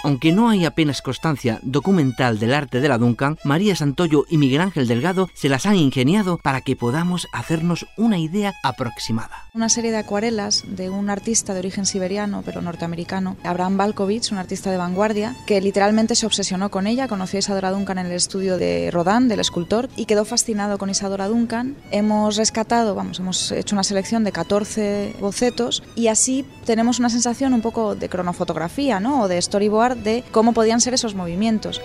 Aunque 0.02 0.32
no 0.32 0.50
hay 0.50 0.64
apenas 0.64 1.02
constancia 1.02 1.60
documental 1.62 2.40
del 2.40 2.54
arte 2.54 2.80
de 2.80 2.88
la 2.88 2.98
Duncan, 2.98 3.38
María 3.44 3.76
Santoyo 3.76 4.26
y 4.30 4.38
Miguel 4.38 4.62
Ángel 4.62 4.88
Delgado 4.88 5.30
se 5.34 5.50
las 5.50 5.66
han 5.66 5.76
ingeniado 5.76 6.38
para 6.38 6.62
que 6.62 6.78
podamos 6.78 7.28
hacernos 7.34 7.86
una 7.98 8.18
idea 8.18 8.54
aproximada. 8.64 9.50
Una 9.54 9.68
serie 9.68 9.92
de 9.92 9.98
acuarelas 9.98 10.64
de 10.68 10.90
un 10.90 11.10
artista 11.10 11.54
de 11.54 11.60
origen 11.60 11.86
siberiano 11.86 12.44
pero 12.46 12.62
norteamericano, 12.62 13.36
Abraham 13.44 13.76
Balkovich, 13.76 14.32
un 14.32 14.38
artista 14.38 14.72
de 14.72 14.78
vanguardia, 14.78 15.36
que 15.46 15.60
literalmente 15.60 16.16
se 16.16 16.26
obsesionó 16.26 16.72
con 16.72 16.88
ella, 16.88 17.10
conoció 17.10 17.38
a 17.38 17.40
Isadora 17.40 17.72
Duncan 17.72 17.98
en 17.98 18.06
el 18.06 18.14
estudio 18.14 18.58
de 18.58 18.92
Rodin, 18.92 19.28
del 19.28 19.42
escultor, 19.42 19.90
y 19.98 20.06
quedó 20.06 20.24
fascinado 20.24 20.78
con 20.78 20.90
Isadora 20.90 21.28
Duncan. 21.28 21.76
Hemos 21.92 22.38
rescatado, 22.38 22.96
vamos, 22.96 23.20
hemos 23.20 23.52
hecho 23.52 23.76
una 23.76 23.84
selección 23.84 24.24
de 24.24 24.32
14 24.32 25.16
bocetos 25.20 25.84
y 25.96 26.08
así 26.08 26.46
tenemos 26.66 27.00
una 27.00 27.10
sensación 27.10 27.54
un 27.54 27.62
poco 27.62 27.96
de 27.96 28.08
cronofotografía, 28.08 29.00
¿no? 29.00 29.24
O 29.24 29.28
de 29.28 29.42
storyboard 29.42 29.89
de 29.96 30.24
cómo 30.32 30.54
podían 30.54 30.82
ser 30.82 30.94
esos 30.94 31.16
movimientos. 31.16 31.82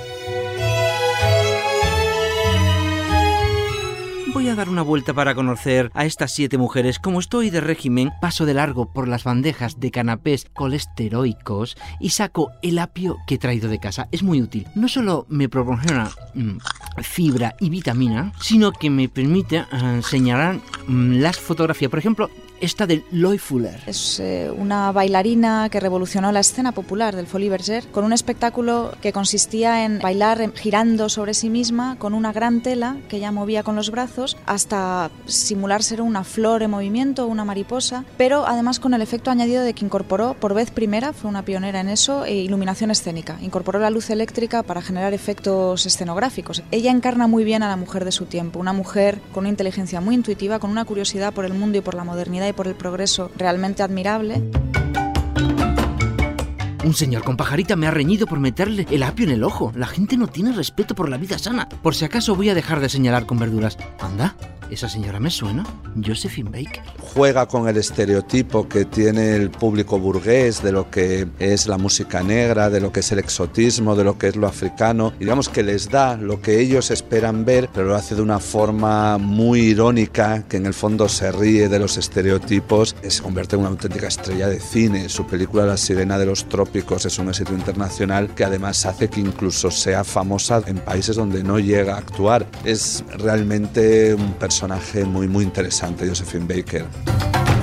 Voy 4.35 4.49
a 4.49 4.57
dar 4.57 4.69
una 4.69 4.83
vuelta 4.83 5.15
para 5.15 5.37
conocer 5.37 5.93
a 5.95 6.07
estas 6.07 6.33
siete 6.33 6.59
mujeres. 6.59 6.99
Como 6.99 7.21
estoy 7.21 7.51
de 7.51 7.61
régimen, 7.61 8.11
paso 8.21 8.45
de 8.45 8.55
largo 8.55 8.93
por 8.93 9.07
las 9.07 9.23
bandejas 9.23 9.79
de 9.79 9.93
canapés 9.93 10.49
colesteroicos 10.53 11.77
y 12.01 12.11
saco 12.11 12.51
el 12.61 12.81
apio 12.81 13.19
que 13.29 13.37
he 13.37 13.39
traído 13.39 13.69
de 13.69 13.79
casa. 13.79 14.09
Es 14.11 14.25
muy 14.25 14.43
útil. 14.43 14.67
No 14.75 14.89
solo 14.89 15.25
me 15.29 15.49
proporciona 15.49 16.11
mm, 16.35 16.57
fibra 17.03 17.55
y 17.61 17.71
vitamina, 17.71 18.33
sino 18.41 18.73
que 18.73 18.91
me 18.91 19.09
permite 19.09 19.59
eh, 19.59 20.01
señalar 20.03 20.59
mm, 20.89 21.21
las 21.21 21.39
fotografías. 21.39 21.89
Por 21.91 22.01
ejemplo, 22.01 22.29
esta 22.61 22.87
de 22.87 23.05
Loy 23.11 23.39
Fuller. 23.39 23.81
Es 23.87 24.21
eh, 24.21 24.51
una 24.57 24.93
bailarina 24.93 25.69
que 25.71 25.81
revolucionó 25.81 26.33
la 26.33 26.41
escena 26.41 26.73
popular 26.73 27.17
del 27.17 27.27
Folie 27.27 27.51
Berger 27.51 27.87
con 27.89 28.05
un 28.05 28.13
espectáculo 28.13 28.93
que 29.01 29.13
consistía 29.13 29.85
en 29.85 29.99
bailar 29.99 30.53
girando 30.55 31.09
sobre 31.09 31.35
sí 31.35 31.51
misma 31.51 31.97
con 31.99 32.15
una 32.15 32.33
gran 32.33 32.63
tela 32.63 32.97
que 33.09 33.17
ella 33.17 33.33
movía 33.33 33.63
con 33.63 33.77
los 33.77 33.91
brazos 33.91 34.37
hasta 34.47 35.11
simular 35.27 35.83
ser 35.83 36.01
una 36.01 36.25
flor 36.25 36.63
en 36.63 36.71
movimiento, 36.71 37.27
una 37.27 37.45
mariposa, 37.45 38.05
pero 38.17 38.47
además 38.47 38.81
con 38.81 38.95
el 38.95 39.03
efecto 39.03 39.31
añadido 39.31 39.63
de 39.63 39.75
que 39.75 39.85
incorporó 39.85 40.35
por 40.35 40.55
vez 40.55 40.71
primera, 40.71 41.13
fue 41.13 41.31
una 41.31 41.45
pionera 41.45 41.81
en 41.81 41.89
eso, 41.89 42.25
e 42.25 42.35
iluminación 42.35 42.91
escénica. 42.91 43.39
Incorporó 43.41 43.79
la 43.79 43.91
luz 43.91 44.11
eléctrica 44.11 44.63
para 44.63 44.83
generar 44.83 45.13
efectos 45.13 45.87
escenográficos. 45.87 46.63
Ella 46.71 46.91
encarna 46.91 47.27
muy 47.27 47.45
bien 47.45 47.63
a 47.63 47.69
la 47.69 47.77
mujer 47.77 48.05
de 48.05 48.13
su 48.13 48.27
tiempo, 48.27 48.59
una 48.59 48.73
mujer 48.73 49.21
con 49.33 49.43
una 49.43 49.51
inteligencia 49.51 50.01
muy 50.01 50.15
intuitiva, 50.15 50.59
con 50.59 50.71
una 50.71 50.85
curiosidad 50.85 51.33
por 51.33 51.45
el 51.45 51.55
mundo 51.55 51.79
y 51.79 51.81
por 51.81 51.95
la 51.95 52.05
modernidad 52.05 52.44
y 52.49 52.53
por 52.53 52.67
el 52.67 52.75
progreso 52.75 53.31
realmente 53.37 53.83
admirable. 53.83 54.43
Un 56.85 56.93
señor 56.93 57.25
con 57.25 57.39
pajarita 57.39 57.77
me 57.77 57.87
ha 57.87 57.91
reñido 57.91 58.27
por 58.27 58.41
meterle 58.41 58.87
el 58.91 59.03
apio 59.03 59.25
en 59.25 59.33
el 59.33 59.43
ojo. 59.43 59.73
La 59.75 59.87
gente 59.87 60.19
no 60.19 60.27
tiene 60.27 60.53
respeto 60.53 60.95
por 60.95 61.09
la 61.09 61.17
vida 61.17 61.39
sana. 61.39 61.67
Por 61.67 61.95
si 61.95 62.05
acaso 62.05 62.37
voy 62.37 62.51
a 62.51 62.55
dejar 62.55 62.81
de 62.81 62.91
señalar 62.91 63.25
con 63.25 63.39
verduras. 63.39 63.79
Anda, 64.01 64.37
¿Esa 64.75 64.89
señora 64.89 65.21
me 65.21 65.31
suena? 65.31 65.65
Josephine 66.05 66.51
Baker. 66.51 66.83
Juega 66.99 67.47
con 67.47 67.69
el 67.69 67.77
estereotipo 67.77 68.69
que 68.69 68.85
tiene 68.85 69.37
el 69.37 69.53
público 69.53 70.01
burgués 70.01 70.65
de 70.65 70.73
lo 70.73 70.91
que 70.91 71.29
es 71.39 71.69
la 71.69 71.79
música 71.79 72.25
negra, 72.25 72.71
de 72.71 72.81
lo 72.81 72.91
que 72.91 72.99
es 72.99 73.13
el 73.13 73.21
exotismo, 73.21 73.95
de 73.95 74.03
lo 74.03 74.19
que 74.19 74.27
es 74.27 74.35
lo 74.35 74.49
africano. 74.49 75.13
Digamos 75.21 75.49
que 75.49 75.63
les 75.63 75.91
da 75.91 76.17
lo 76.17 76.43
que 76.43 76.59
ellos 76.59 76.91
esperan 76.91 77.45
ver, 77.45 77.69
pero 77.73 77.87
lo 77.87 77.95
hace 77.95 78.17
de 78.17 78.23
una 78.23 78.41
forma 78.41 79.17
muy 79.17 79.61
irónica, 79.61 80.43
que 80.49 80.57
en 80.57 80.67
el 80.67 80.75
fondo 80.75 81.09
se 81.09 81.31
ríe 81.31 81.69
de 81.69 81.79
los 81.79 81.97
estereotipos. 81.97 82.97
Se 83.07 83.23
convierte 83.23 83.55
en 83.55 83.61
una 83.61 83.71
auténtica 83.71 84.09
estrella 84.09 84.49
de 84.49 84.59
cine. 84.59 85.09
Su 85.09 85.25
película 85.25 85.67
La 85.67 85.77
sirena 85.77 86.19
de 86.19 86.27
los 86.27 86.49
trópicos 86.49 87.07
es 87.07 87.17
un 87.21 87.29
éxito 87.29 87.53
internacional 87.53 88.35
que 88.35 88.43
además 88.43 88.85
hace 88.87 89.09
que 89.09 89.21
incluso 89.21 89.71
sea 89.71 90.03
famosa 90.03 90.63
en 90.67 90.79
países 90.79 91.15
donde 91.15 91.45
no 91.45 91.61
llega 91.61 91.95
a 91.95 91.99
actuar. 91.99 92.45
Es 92.65 93.05
realmente 93.19 94.15
un 94.15 94.33
personaje 94.33 94.64
muy, 95.05 95.29
muy 95.29 95.45
interesante, 95.45 96.09
Josephine 96.09 96.47
Baker. 96.47 97.54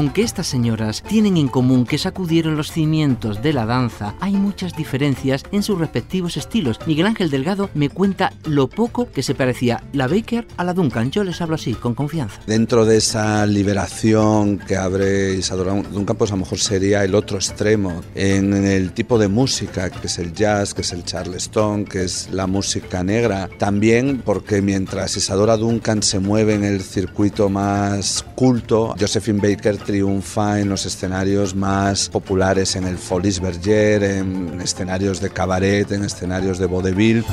Aunque 0.00 0.22
estas 0.22 0.46
señoras 0.46 1.02
tienen 1.06 1.36
en 1.36 1.48
común 1.48 1.84
que 1.84 1.98
sacudieron 1.98 2.56
los 2.56 2.72
cimientos 2.72 3.42
de 3.42 3.52
la 3.52 3.66
danza, 3.66 4.14
hay 4.18 4.32
muchas 4.32 4.74
diferencias 4.74 5.42
en 5.52 5.62
sus 5.62 5.78
respectivos 5.78 6.38
estilos. 6.38 6.78
Miguel 6.86 7.04
Ángel 7.04 7.28
Delgado 7.28 7.68
me 7.74 7.90
cuenta 7.90 8.32
lo 8.46 8.70
poco 8.70 9.12
que 9.12 9.22
se 9.22 9.34
parecía 9.34 9.84
la 9.92 10.08
Baker 10.08 10.46
a 10.56 10.64
la 10.64 10.72
Duncan. 10.72 11.10
Yo 11.10 11.22
les 11.22 11.42
hablo 11.42 11.56
así, 11.56 11.74
con 11.74 11.94
confianza. 11.94 12.40
Dentro 12.46 12.86
de 12.86 12.96
esa 12.96 13.44
liberación 13.44 14.56
que 14.56 14.78
abre 14.78 15.34
Isadora 15.34 15.74
Duncan, 15.74 16.16
pues 16.16 16.30
a 16.30 16.34
lo 16.34 16.44
mejor 16.44 16.60
sería 16.60 17.04
el 17.04 17.14
otro 17.14 17.36
extremo 17.36 18.00
en 18.14 18.54
el 18.54 18.92
tipo 18.92 19.18
de 19.18 19.28
música, 19.28 19.90
que 19.90 20.06
es 20.06 20.18
el 20.18 20.32
jazz, 20.32 20.72
que 20.72 20.80
es 20.80 20.92
el 20.94 21.04
charleston, 21.04 21.84
que 21.84 22.04
es 22.04 22.30
la 22.32 22.46
música 22.46 23.04
negra. 23.04 23.50
También 23.58 24.22
porque 24.24 24.62
mientras 24.62 25.14
Isadora 25.18 25.58
Duncan 25.58 26.02
se 26.02 26.20
mueve 26.20 26.54
en 26.54 26.64
el 26.64 26.80
circuito 26.80 27.50
más 27.50 28.24
culto, 28.34 28.94
Josephine 28.98 29.40
Baker 29.46 29.76
triunfa 29.90 30.60
en 30.60 30.68
los 30.68 30.86
escenarios 30.86 31.56
más 31.56 32.08
populares, 32.08 32.76
en 32.76 32.84
el 32.84 32.96
Folies 32.96 33.40
Berger, 33.40 34.04
en 34.04 34.60
escenarios 34.60 35.20
de 35.20 35.30
cabaret, 35.30 35.90
en 35.90 36.04
escenarios 36.04 36.60
de 36.60 36.66
vaudeville. 36.66 37.24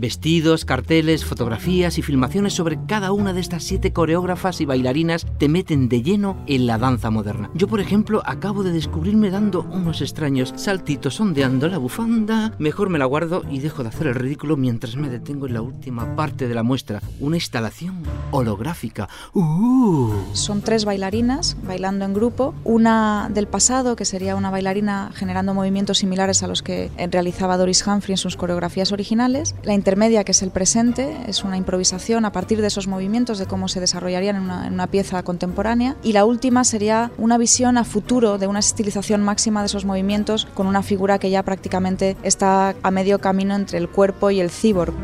Vestidos, 0.00 0.64
carteles, 0.64 1.26
fotografías 1.26 1.98
y 1.98 2.02
filmaciones 2.02 2.54
sobre 2.54 2.78
cada 2.86 3.12
una 3.12 3.34
de 3.34 3.40
estas 3.40 3.64
siete 3.64 3.92
coreógrafas 3.92 4.62
y 4.62 4.64
bailarinas 4.64 5.26
te 5.36 5.50
meten 5.50 5.90
de 5.90 6.00
lleno 6.00 6.42
en 6.46 6.66
la 6.66 6.78
danza 6.78 7.10
moderna. 7.10 7.50
Yo, 7.52 7.68
por 7.68 7.80
ejemplo, 7.80 8.22
acabo 8.24 8.62
de 8.62 8.72
descubrirme 8.72 9.28
dando 9.28 9.60
unos 9.70 10.00
extraños 10.00 10.54
saltitos 10.56 11.20
ondeando 11.20 11.68
la 11.68 11.76
bufanda. 11.76 12.54
Mejor 12.58 12.88
me 12.88 12.98
la 12.98 13.04
guardo 13.04 13.42
y 13.50 13.58
dejo 13.58 13.82
de 13.82 13.90
hacer 13.90 14.06
el 14.06 14.14
ridículo 14.14 14.56
mientras 14.56 14.96
me 14.96 15.10
detengo 15.10 15.46
en 15.46 15.52
la 15.52 15.60
última 15.60 16.16
parte 16.16 16.48
de 16.48 16.54
la 16.54 16.62
muestra, 16.62 17.02
una 17.18 17.36
instalación 17.36 18.02
holográfica. 18.30 19.06
¡Uh! 19.34 20.14
Son 20.32 20.62
tres 20.62 20.86
bailarinas 20.86 21.58
bailando 21.62 22.06
en 22.06 22.14
grupo, 22.14 22.54
una 22.64 23.30
del 23.30 23.48
pasado, 23.48 23.96
que 23.96 24.06
sería 24.06 24.34
una 24.34 24.48
bailarina 24.48 25.10
generando 25.14 25.52
movimientos 25.52 25.98
similares 25.98 26.42
a 26.42 26.46
los 26.46 26.62
que 26.62 26.90
realizaba 27.10 27.58
Doris 27.58 27.86
Humphrey 27.86 28.14
en 28.14 28.16
sus 28.16 28.38
coreografías 28.38 28.92
originales, 28.92 29.54
la 29.62 29.74
intermedia, 29.74 29.90
que 30.00 30.32
es 30.32 30.42
el 30.42 30.50
presente, 30.50 31.14
es 31.26 31.44
una 31.44 31.58
improvisación 31.58 32.24
a 32.24 32.32
partir 32.32 32.62
de 32.62 32.68
esos 32.68 32.88
movimientos, 32.88 33.38
de 33.38 33.44
cómo 33.44 33.68
se 33.68 33.80
desarrollarían 33.80 34.36
en 34.36 34.42
una, 34.42 34.66
en 34.66 34.72
una 34.72 34.86
pieza 34.86 35.22
contemporánea, 35.22 35.94
y 36.02 36.14
la 36.14 36.24
última 36.24 36.64
sería 36.64 37.12
una 37.18 37.36
visión 37.36 37.76
a 37.76 37.84
futuro 37.84 38.38
de 38.38 38.46
una 38.46 38.60
estilización 38.60 39.22
máxima 39.22 39.60
de 39.60 39.66
esos 39.66 39.84
movimientos 39.84 40.48
con 40.54 40.66
una 40.66 40.82
figura 40.82 41.18
que 41.18 41.28
ya 41.28 41.42
prácticamente 41.42 42.16
está 42.22 42.74
a 42.82 42.90
medio 42.90 43.18
camino 43.18 43.54
entre 43.54 43.76
el 43.76 43.90
cuerpo 43.90 44.30
y 44.30 44.40
el 44.40 44.50
cyborg. 44.50 44.94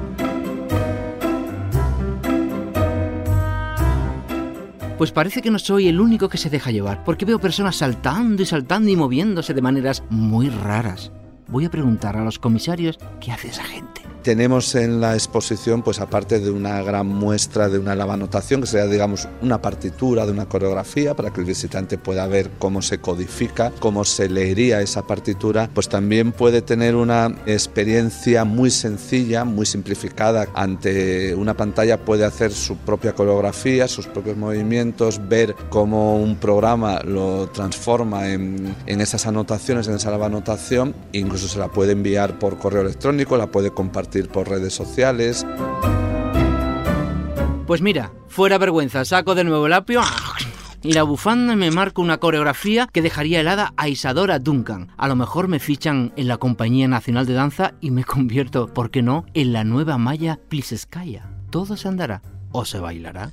Pues 4.97 5.13
parece 5.13 5.43
que 5.43 5.51
no 5.51 5.59
soy 5.59 5.89
el 5.89 6.01
único 6.01 6.31
que 6.31 6.39
se 6.39 6.49
deja 6.49 6.71
llevar, 6.71 7.05
porque 7.05 7.27
veo 7.27 7.39
personas 7.39 7.77
saltando 7.77 8.43
y 8.43 8.47
saltando 8.47 8.91
y 8.91 8.97
moviéndose 8.97 9.53
de 9.53 9.61
maneras 9.61 10.03
muy 10.09 10.49
raras. 10.49 11.13
Voy 11.49 11.67
a 11.67 11.71
preguntar 11.71 12.17
a 12.17 12.25
los 12.25 12.39
comisarios 12.39 12.99
qué 13.21 13.31
hace 13.31 13.49
esa 13.49 13.63
gente. 13.63 14.06
Tenemos 14.27 14.75
en 14.75 15.01
la 15.01 15.15
exposición, 15.15 15.83
pues 15.83 16.01
aparte 16.01 16.41
de 16.41 16.51
una 16.51 16.83
gran 16.83 17.07
muestra 17.07 17.69
de 17.69 17.79
una 17.79 17.95
lavanotación, 17.95 18.61
que 18.61 18.67
sería, 18.67 18.89
digamos, 18.89 19.29
una 19.41 19.63
partitura 19.63 20.27
de 20.27 20.33
una 20.33 20.47
coreografía 20.47 21.15
para 21.15 21.33
que 21.33 21.39
el 21.43 21.47
visitante 21.47 21.97
pueda 21.97 22.27
ver 22.27 22.51
cómo 22.59 22.83
se 22.83 22.99
codifica, 22.99 23.71
cómo 23.79 24.03
se 24.03 24.29
leería 24.29 24.81
esa 24.81 25.07
partitura, 25.07 25.71
pues 25.73 25.89
también 25.89 26.33
puede 26.33 26.61
tener 26.61 26.97
una 26.97 27.37
experiencia 27.47 28.45
muy 28.45 28.73
sencilla, 28.73 29.45
muy 29.45 29.65
simplificada. 29.65 30.49
Ante 30.55 31.33
una 31.37 31.55
pantalla 31.55 32.05
puede 32.05 32.25
hacer 32.25 32.51
su 32.51 32.79
propia 32.79 33.13
coreografía, 33.13 33.87
sus 33.87 34.09
propios 34.09 34.37
movimientos, 34.37 35.21
ver 35.29 35.55
cómo 35.71 36.17
un 36.17 36.35
programa 36.35 36.99
lo 37.05 37.49
transforma 37.51 38.31
en, 38.31 38.75
en 38.87 39.01
esas 39.01 39.25
anotaciones, 39.29 39.87
en 39.87 39.95
esa 39.95 40.11
lavanotación, 40.11 40.97
incluso 41.13 41.47
se 41.47 41.61
la 41.61 41.69
puede 41.69 41.93
enviar 41.93 42.41
por 42.41 42.59
correo 42.59 42.83
electrónico, 42.83 43.37
la 43.37 43.53
puede 43.53 43.71
compartir 43.71 44.16
por 44.25 44.49
redes 44.49 44.75
sociales. 44.75 45.47
Pues 47.67 47.83
mira, 47.83 48.13
fuera 48.29 48.59
vergüenza, 48.59 49.05
saco 49.05 49.35
de 49.35 49.45
nuevo 49.45 49.67
el 49.67 49.73
apio 49.73 50.01
y 50.83 50.93
la 50.93 51.03
bufanda 51.03 51.57
me 51.57 51.71
marca 51.71 52.01
una 52.01 52.19
coreografía 52.19 52.89
que 52.93 53.03
dejaría 53.03 53.41
helada 53.41 53.73
a 53.77 53.89
Isadora 53.89 54.39
Duncan. 54.39 54.89
A 54.97 55.09
lo 55.09 55.17
mejor 55.17 55.49
me 55.49 55.59
fichan 55.59 56.13
en 56.17 56.29
la 56.29 56.37
Compañía 56.37 56.87
Nacional 56.87 57.27
de 57.27 57.35
Danza 57.35 57.75
y 57.81 57.91
me 57.91 58.05
convierto, 58.05 58.69
¿por 58.73 58.91
qué 58.91 59.03
no?, 59.03 59.27
en 59.35 59.53
la 59.53 59.65
nueva 59.65 59.99
Maya 59.99 60.39
Pliskaya. 60.49 61.29
Todo 61.51 61.77
se 61.77 61.89
andará 61.89 62.23
o 62.53 62.65
se 62.65 62.79
bailará. 62.79 63.31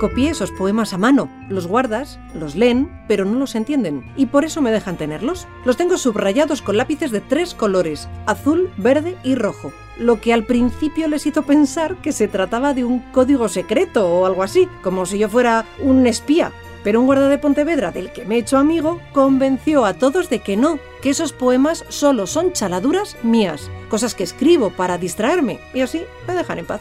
Copié 0.00 0.30
esos 0.30 0.50
poemas 0.50 0.94
a 0.94 0.98
mano. 0.98 1.28
Los 1.50 1.66
guardas, 1.66 2.18
los 2.32 2.54
leen, 2.54 2.90
pero 3.06 3.26
no 3.26 3.38
los 3.38 3.54
entienden. 3.54 4.10
Y 4.16 4.24
por 4.26 4.46
eso 4.46 4.62
me 4.62 4.70
dejan 4.70 4.96
tenerlos. 4.96 5.46
Los 5.66 5.76
tengo 5.76 5.98
subrayados 5.98 6.62
con 6.62 6.78
lápices 6.78 7.10
de 7.10 7.20
tres 7.20 7.52
colores, 7.52 8.08
azul, 8.24 8.72
verde 8.78 9.18
y 9.22 9.34
rojo. 9.34 9.74
Lo 9.98 10.18
que 10.18 10.32
al 10.32 10.46
principio 10.46 11.06
les 11.06 11.26
hizo 11.26 11.42
pensar 11.42 11.96
que 11.96 12.12
se 12.12 12.28
trataba 12.28 12.72
de 12.72 12.86
un 12.86 13.00
código 13.12 13.50
secreto 13.50 14.08
o 14.08 14.24
algo 14.24 14.42
así, 14.42 14.66
como 14.82 15.04
si 15.04 15.18
yo 15.18 15.28
fuera 15.28 15.66
un 15.82 16.06
espía. 16.06 16.50
Pero 16.82 17.00
un 17.00 17.04
guarda 17.04 17.28
de 17.28 17.36
Pontevedra 17.36 17.90
del 17.90 18.10
que 18.10 18.24
me 18.24 18.36
he 18.36 18.38
hecho 18.38 18.56
amigo 18.56 19.02
convenció 19.12 19.84
a 19.84 19.92
todos 19.92 20.30
de 20.30 20.38
que 20.38 20.56
no, 20.56 20.78
que 21.02 21.10
esos 21.10 21.34
poemas 21.34 21.84
solo 21.90 22.26
son 22.26 22.54
chaladuras 22.54 23.18
mías, 23.22 23.70
cosas 23.90 24.14
que 24.14 24.24
escribo 24.24 24.70
para 24.70 24.96
distraerme, 24.96 25.60
y 25.74 25.82
así 25.82 26.00
me 26.26 26.32
dejan 26.32 26.58
en 26.58 26.64
paz. 26.64 26.80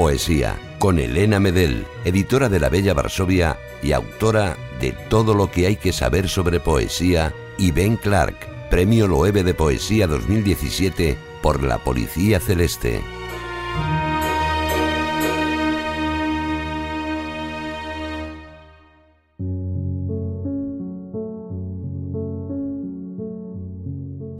Poesía, 0.00 0.58
con 0.78 0.98
Elena 0.98 1.40
Medel, 1.40 1.84
editora 2.06 2.48
de 2.48 2.58
La 2.58 2.70
Bella 2.70 2.94
Varsovia 2.94 3.58
y 3.82 3.92
autora 3.92 4.56
de 4.80 4.92
Todo 4.92 5.34
lo 5.34 5.50
que 5.50 5.66
hay 5.66 5.76
que 5.76 5.92
saber 5.92 6.30
sobre 6.30 6.58
poesía, 6.58 7.34
y 7.58 7.70
Ben 7.70 7.98
Clark, 7.98 8.70
Premio 8.70 9.06
Loewe 9.06 9.44
de 9.44 9.52
Poesía 9.52 10.06
2017 10.06 11.18
por 11.42 11.62
la 11.62 11.84
Policía 11.84 12.40
Celeste. 12.40 13.19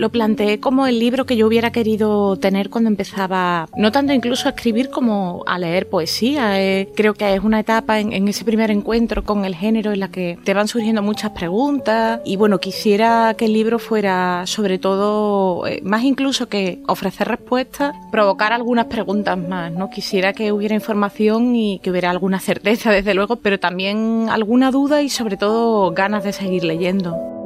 Lo 0.01 0.09
planteé 0.09 0.61
como 0.61 0.87
el 0.87 0.99
libro 0.99 1.27
que 1.27 1.37
yo 1.37 1.47
hubiera 1.47 1.73
querido 1.73 2.37
tener 2.37 2.71
cuando 2.71 2.89
empezaba, 2.89 3.69
no 3.77 3.93
tanto 3.93 4.15
incluso 4.15 4.49
a 4.49 4.53
escribir 4.53 4.89
como 4.89 5.45
a 5.47 5.59
leer 5.59 5.91
poesía. 5.91 6.59
Eh, 6.59 6.89
creo 6.97 7.13
que 7.13 7.35
es 7.35 7.45
una 7.45 7.61
etapa 7.61 8.01
en, 8.01 8.15
en, 8.15 8.27
ese 8.27 8.47
primer 8.47 8.71
encuentro 8.71 9.25
con 9.25 9.45
el 9.45 9.55
género 9.55 9.93
en 9.93 10.01
la 10.01 10.11
que 10.11 10.39
te 10.43 10.55
van 10.55 10.69
surgiendo 10.69 11.03
muchas 11.03 11.33
preguntas 11.33 12.23
y 12.25 12.37
bueno, 12.37 12.61
quisiera 12.61 13.35
que 13.37 13.45
el 13.45 13.53
libro 13.53 13.79
fuera 13.79 14.45
sobre 14.47 14.79
todo, 14.79 15.67
eh, 15.67 15.81
más 15.83 16.03
incluso 16.03 16.49
que 16.49 16.81
ofrecer 16.87 17.29
respuestas, 17.29 17.95
provocar 18.11 18.55
algunas 18.55 18.87
preguntas 18.87 19.37
más, 19.37 19.71
¿no? 19.71 19.91
Quisiera 19.91 20.33
que 20.33 20.51
hubiera 20.51 20.75
información 20.75 21.55
y 21.55 21.79
que 21.81 21.91
hubiera 21.91 22.09
alguna 22.09 22.41
certeza, 22.41 22.91
desde 22.99 23.13
luego, 23.13 23.37
pero 23.37 23.61
también 23.61 24.29
alguna 24.31 24.71
duda 24.71 25.03
y 25.03 25.11
sobre 25.11 25.37
todo 25.37 25.91
ganas 25.93 26.25
de 26.25 26.33
seguir 26.33 26.65
leyendo. 26.65 27.40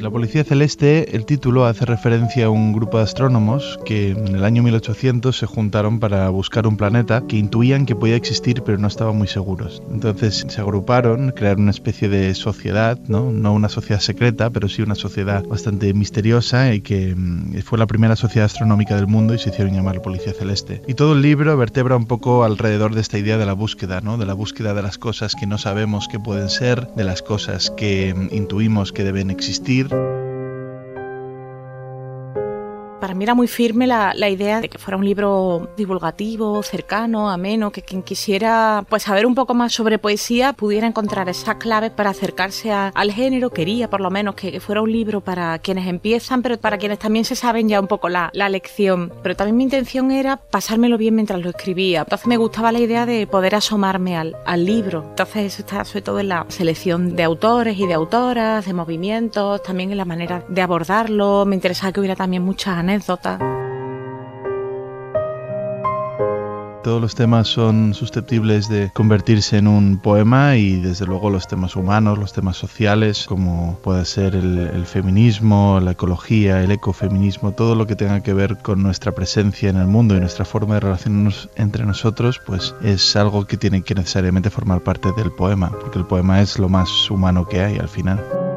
La 0.00 0.08
Policía 0.08 0.44
Celeste, 0.44 1.14
el 1.14 1.26
título 1.26 1.66
hace 1.66 1.84
referencia 1.84 2.46
a 2.46 2.48
un 2.48 2.72
grupo 2.72 2.96
de 2.96 3.04
astrónomos 3.04 3.78
que 3.84 4.12
en 4.12 4.34
el 4.34 4.44
año 4.44 4.62
1800 4.62 5.36
se 5.36 5.44
juntaron 5.44 6.00
para 6.00 6.30
buscar 6.30 6.66
un 6.66 6.78
planeta 6.78 7.24
que 7.28 7.36
intuían 7.36 7.84
que 7.84 7.94
podía 7.94 8.16
existir 8.16 8.62
pero 8.64 8.78
no 8.78 8.88
estaban 8.88 9.18
muy 9.18 9.28
seguros. 9.28 9.82
Entonces 9.92 10.46
se 10.48 10.60
agruparon, 10.62 11.32
crearon 11.32 11.64
una 11.64 11.70
especie 11.70 12.08
de 12.08 12.34
sociedad, 12.34 12.98
¿no? 13.08 13.30
no 13.30 13.52
una 13.52 13.68
sociedad 13.68 14.00
secreta, 14.00 14.48
pero 14.48 14.70
sí 14.70 14.80
una 14.80 14.94
sociedad 14.94 15.44
bastante 15.44 15.92
misteriosa 15.92 16.72
y 16.72 16.80
que 16.80 17.14
fue 17.62 17.78
la 17.78 17.86
primera 17.86 18.16
sociedad 18.16 18.46
astronómica 18.46 18.96
del 18.96 19.06
mundo 19.06 19.34
y 19.34 19.38
se 19.38 19.50
hicieron 19.50 19.74
llamar 19.74 20.00
Policía 20.00 20.32
Celeste. 20.32 20.80
Y 20.88 20.94
todo 20.94 21.12
el 21.12 21.20
libro 21.20 21.54
vertebra 21.58 21.96
un 21.96 22.06
poco 22.06 22.44
alrededor 22.44 22.94
de 22.94 23.02
esta 23.02 23.18
idea 23.18 23.36
de 23.36 23.44
la 23.44 23.52
búsqueda, 23.52 24.00
¿no? 24.00 24.16
de 24.16 24.24
la 24.24 24.32
búsqueda 24.32 24.72
de 24.72 24.80
las 24.80 24.96
cosas 24.96 25.34
que 25.34 25.46
no 25.46 25.58
sabemos 25.58 26.08
que 26.08 26.18
pueden 26.18 26.48
ser, 26.48 26.88
de 26.96 27.04
las 27.04 27.20
cosas 27.20 27.70
que 27.76 28.14
intuimos 28.30 28.92
que 28.92 29.04
deben 29.04 29.28
existir 29.28 29.89
you 29.90 30.29
para 33.00 33.14
mí 33.14 33.24
era 33.24 33.34
muy 33.34 33.48
firme 33.48 33.86
la, 33.86 34.12
la, 34.14 34.28
idea 34.28 34.60
de 34.60 34.68
que 34.68 34.78
fuera 34.78 34.96
un 34.96 35.04
libro 35.04 35.70
divulgativo, 35.76 36.62
cercano, 36.62 37.30
ameno, 37.30 37.72
que 37.72 37.82
quien 37.82 38.02
quisiera 38.02 38.84
pues 38.88 39.04
saber 39.04 39.26
un 39.26 39.34
poco 39.34 39.54
más 39.54 39.72
sobre 39.72 39.98
poesía 39.98 40.52
pudiera 40.52 40.86
encontrar 40.86 41.28
esas 41.28 41.56
claves 41.56 41.90
para 41.90 42.10
acercarse 42.10 42.70
a, 42.70 42.88
al 42.88 43.10
género. 43.10 43.50
Quería 43.50 43.88
por 43.88 44.00
lo 44.00 44.10
menos 44.10 44.34
que, 44.34 44.52
que, 44.52 44.60
fuera 44.60 44.82
un 44.82 44.92
libro 44.92 45.20
para 45.20 45.58
quienes 45.58 45.88
empiezan, 45.88 46.42
pero 46.42 46.58
para 46.58 46.78
quienes 46.78 46.98
también 46.98 47.24
se 47.24 47.34
saben 47.34 47.68
ya 47.68 47.80
un 47.80 47.88
poco 47.88 48.08
la, 48.08 48.30
la 48.34 48.48
lección. 48.48 49.12
Pero 49.22 49.34
también 49.34 49.56
mi 49.56 49.64
intención 49.64 50.12
era 50.12 50.36
pasármelo 50.36 50.98
bien 50.98 51.14
mientras 51.14 51.40
lo 51.40 51.50
escribía. 51.50 52.00
Entonces 52.02 52.26
me 52.26 52.36
gustaba 52.36 52.70
la 52.70 52.80
idea 52.80 53.06
de 53.06 53.26
poder 53.26 53.54
asomarme 53.54 54.16
al, 54.16 54.36
al 54.44 54.64
libro. 54.64 55.04
Entonces 55.10 55.54
eso 55.54 55.62
está 55.62 55.84
sobre 55.84 56.02
todo 56.02 56.20
en 56.20 56.28
la 56.28 56.46
selección 56.48 57.16
de 57.16 57.22
autores 57.22 57.78
y 57.78 57.86
de 57.86 57.94
autoras, 57.94 58.66
de 58.66 58.74
movimientos, 58.74 59.62
también 59.62 59.90
en 59.90 59.96
la 59.96 60.04
manera 60.04 60.44
de 60.48 60.62
abordarlo. 60.62 61.44
Me 61.46 61.54
interesaba 61.54 61.92
que 61.92 62.00
hubiera 62.00 62.16
también 62.16 62.42
muchas 62.42 62.76
anécdotas 62.76 62.89
todos 66.82 67.00
los 67.00 67.14
temas 67.14 67.48
son 67.48 67.94
susceptibles 67.94 68.68
de 68.68 68.90
convertirse 68.92 69.58
en 69.58 69.68
un 69.68 69.98
poema 69.98 70.56
y 70.56 70.80
desde 70.80 71.06
luego 71.06 71.30
los 71.30 71.46
temas 71.46 71.76
humanos, 71.76 72.18
los 72.18 72.32
temas 72.32 72.56
sociales, 72.56 73.26
como 73.26 73.78
puede 73.82 74.04
ser 74.04 74.34
el, 74.34 74.58
el, 74.58 74.86
feminismo, 74.86 75.78
la 75.80 75.92
ecología, 75.92 76.62
el 76.62 76.70
ecofeminismo, 76.70 77.52
todo 77.52 77.74
lo 77.74 77.86
que 77.86 77.96
tenga 77.96 78.22
que 78.22 78.34
ver 78.34 78.58
con 78.58 78.82
nuestra 78.82 79.12
presencia 79.12 79.68
en 79.68 79.76
el 79.76 79.86
mundo 79.86 80.16
y 80.16 80.20
nuestra 80.20 80.44
forma 80.44 80.74
de 80.74 80.80
relacionarnos 80.80 81.50
entre 81.56 81.84
nosotros, 81.84 82.40
pues 82.44 82.74
es 82.82 83.14
algo 83.14 83.46
que 83.46 83.56
tiene 83.56 83.82
que 83.82 83.94
necesariamente 83.94 84.50
formar 84.50 84.80
parte 84.80 85.12
del 85.12 85.30
poema, 85.32 85.70
porque 85.70 85.98
el 85.98 86.06
poema 86.06 86.40
es 86.40 86.58
lo 86.58 86.68
más 86.68 87.10
humano 87.10 87.46
que 87.46 87.60
hay 87.60 87.78
al 87.78 87.88
final 87.88 88.49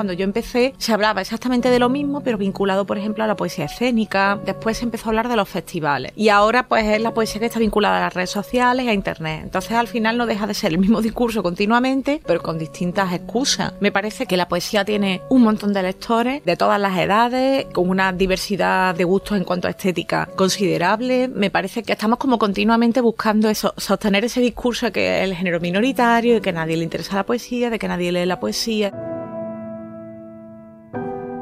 Cuando 0.00 0.14
yo 0.14 0.24
empecé 0.24 0.72
se 0.78 0.94
hablaba 0.94 1.20
exactamente 1.20 1.68
de 1.68 1.78
lo 1.78 1.90
mismo, 1.90 2.22
pero 2.22 2.38
vinculado, 2.38 2.86
por 2.86 2.96
ejemplo, 2.96 3.22
a 3.22 3.26
la 3.26 3.36
poesía 3.36 3.66
escénica. 3.66 4.40
Después 4.46 4.78
se 4.78 4.84
empezó 4.84 5.04
a 5.04 5.08
hablar 5.10 5.28
de 5.28 5.36
los 5.36 5.46
festivales. 5.46 6.12
Y 6.16 6.30
ahora 6.30 6.68
pues 6.68 6.86
es 6.86 7.02
la 7.02 7.12
poesía 7.12 7.38
que 7.38 7.44
está 7.44 7.58
vinculada 7.58 7.98
a 7.98 8.00
las 8.00 8.14
redes 8.14 8.30
sociales 8.30 8.86
y 8.86 8.88
a 8.88 8.94
Internet. 8.94 9.42
Entonces 9.42 9.72
al 9.72 9.88
final 9.88 10.16
no 10.16 10.24
deja 10.24 10.46
de 10.46 10.54
ser 10.54 10.72
el 10.72 10.78
mismo 10.78 11.02
discurso 11.02 11.42
continuamente, 11.42 12.22
pero 12.24 12.40
con 12.40 12.58
distintas 12.58 13.12
excusas. 13.12 13.74
Me 13.80 13.92
parece 13.92 14.24
que 14.24 14.38
la 14.38 14.48
poesía 14.48 14.86
tiene 14.86 15.20
un 15.28 15.42
montón 15.42 15.74
de 15.74 15.82
lectores 15.82 16.42
de 16.46 16.56
todas 16.56 16.80
las 16.80 16.96
edades, 16.96 17.66
con 17.74 17.90
una 17.90 18.10
diversidad 18.10 18.94
de 18.94 19.04
gustos 19.04 19.36
en 19.36 19.44
cuanto 19.44 19.68
a 19.68 19.72
estética 19.72 20.30
considerable. 20.34 21.28
Me 21.28 21.50
parece 21.50 21.82
que 21.82 21.92
estamos 21.92 22.18
como 22.18 22.38
continuamente 22.38 23.02
buscando 23.02 23.50
eso, 23.50 23.74
sostener 23.76 24.24
ese 24.24 24.40
discurso 24.40 24.90
que 24.92 25.18
es 25.18 25.24
el 25.24 25.34
género 25.34 25.60
minoritario, 25.60 26.36
de 26.36 26.40
que 26.40 26.48
a 26.48 26.54
nadie 26.54 26.78
le 26.78 26.84
interesa 26.84 27.16
la 27.16 27.26
poesía, 27.26 27.68
de 27.68 27.78
que 27.78 27.86
nadie 27.86 28.12
lee 28.12 28.24
la 28.24 28.40
poesía. 28.40 28.94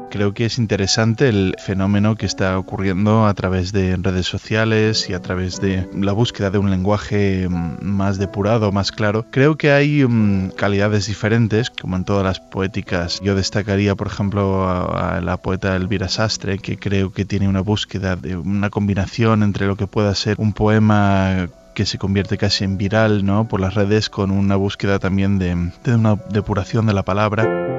Creo 0.09 0.33
que 0.33 0.45
es 0.45 0.57
interesante 0.57 1.29
el 1.29 1.55
fenómeno 1.59 2.15
que 2.15 2.25
está 2.25 2.57
ocurriendo 2.57 3.27
a 3.27 3.33
través 3.35 3.71
de 3.71 3.95
redes 3.95 4.25
sociales 4.25 5.07
y 5.07 5.13
a 5.13 5.21
través 5.21 5.61
de 5.61 5.87
la 5.93 6.13
búsqueda 6.13 6.49
de 6.49 6.57
un 6.57 6.71
lenguaje 6.71 7.47
mm, 7.47 7.83
más 7.83 8.17
depurado, 8.17 8.71
más 8.71 8.91
claro. 8.91 9.25
Creo 9.29 9.55
que 9.55 9.71
hay 9.71 10.03
mm, 10.03 10.51
calidades 10.51 11.05
diferentes, 11.05 11.69
como 11.69 11.95
en 11.95 12.05
todas 12.05 12.23
las 12.23 12.39
poéticas. 12.39 13.19
Yo 13.21 13.35
destacaría, 13.35 13.95
por 13.95 14.07
ejemplo, 14.07 14.67
a, 14.67 15.21
la 15.21 15.37
poeta 15.37 15.75
Elvira 15.75 16.09
Sastre, 16.09 16.57
que 16.57 16.77
creo 16.77 17.11
que 17.11 17.25
tiene 17.25 17.47
una 17.47 17.61
búsqueda 17.61 18.15
de 18.15 18.35
una 18.35 18.71
combinación 18.71 19.43
entre 19.43 19.67
lo 19.67 19.75
que 19.75 19.85
pueda 19.85 20.15
ser 20.15 20.35
un 20.39 20.53
poema 20.53 21.49
que 21.75 21.85
se 21.85 21.99
convierte 21.99 22.37
casi 22.37 22.63
en 22.63 22.77
viral 22.77 23.23
¿no? 23.25 23.47
por 23.47 23.59
las 23.59 23.75
redes 23.75 24.09
con 24.09 24.31
una 24.31 24.55
búsqueda 24.55 24.99
también 24.99 25.37
de, 25.39 25.71
de 25.83 25.95
una 25.95 26.15
depuración 26.31 26.87
de 26.87 26.93
la 26.93 27.03
palabra 27.03 27.78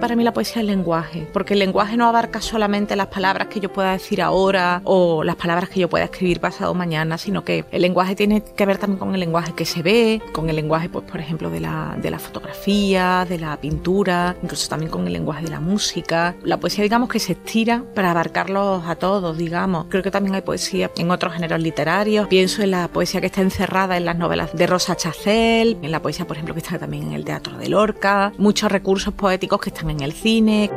para 0.00 0.16
mí 0.16 0.24
la 0.24 0.32
poesía 0.32 0.56
es 0.56 0.60
el 0.60 0.66
lenguaje, 0.68 1.28
porque 1.32 1.52
el 1.52 1.60
lenguaje 1.60 1.96
no 1.96 2.08
abarca 2.08 2.40
solamente 2.40 2.96
las 2.96 3.08
palabras 3.08 3.48
que 3.48 3.60
yo 3.60 3.72
pueda 3.72 3.92
decir 3.92 4.22
ahora 4.22 4.80
o 4.84 5.22
las 5.22 5.36
palabras 5.36 5.68
que 5.68 5.80
yo 5.80 5.88
pueda 5.88 6.04
escribir 6.04 6.40
pasado 6.40 6.74
mañana, 6.74 7.18
sino 7.18 7.44
que 7.44 7.64
el 7.70 7.82
lenguaje 7.82 8.16
tiene 8.16 8.42
que 8.42 8.66
ver 8.66 8.78
también 8.78 8.98
con 8.98 9.14
el 9.14 9.20
lenguaje 9.20 9.52
que 9.52 9.66
se 9.66 9.82
ve, 9.82 10.22
con 10.32 10.48
el 10.48 10.56
lenguaje, 10.56 10.88
pues, 10.88 11.04
por 11.04 11.20
ejemplo, 11.20 11.50
de 11.50 11.60
la, 11.60 11.96
de 12.00 12.10
la 12.10 12.18
fotografía, 12.18 13.26
de 13.28 13.38
la 13.38 13.56
pintura, 13.58 14.36
incluso 14.42 14.68
también 14.68 14.90
con 14.90 15.06
el 15.06 15.12
lenguaje 15.12 15.44
de 15.44 15.50
la 15.50 15.60
música. 15.60 16.34
La 16.42 16.56
poesía, 16.58 16.82
digamos, 16.82 17.08
que 17.08 17.18
se 17.18 17.32
estira 17.32 17.84
para 17.94 18.10
abarcarlos 18.10 18.84
a 18.86 18.96
todos, 18.96 19.36
digamos. 19.36 19.86
Creo 19.90 20.02
que 20.02 20.10
también 20.10 20.34
hay 20.34 20.42
poesía 20.42 20.90
en 20.96 21.10
otros 21.10 21.34
géneros 21.34 21.60
literarios. 21.60 22.26
Pienso 22.28 22.62
en 22.62 22.70
la 22.70 22.88
poesía 22.88 23.20
que 23.20 23.26
está 23.26 23.42
encerrada 23.42 23.96
en 23.96 24.06
las 24.06 24.16
novelas 24.16 24.52
de 24.54 24.66
Rosa 24.66 24.96
Chacel, 24.96 25.78
en 25.82 25.90
la 25.92 26.00
poesía, 26.00 26.26
por 26.26 26.36
ejemplo, 26.36 26.54
que 26.54 26.60
está 26.60 26.78
también 26.78 27.08
en 27.08 27.12
el 27.12 27.24
teatro 27.24 27.58
de 27.58 27.68
Lorca, 27.68 28.32
muchos 28.38 28.72
recursos 28.72 29.12
poéticos 29.12 29.60
que 29.60 29.70
están 29.70 29.89
en 29.90 30.00
el 30.00 30.12
cine. 30.12 30.70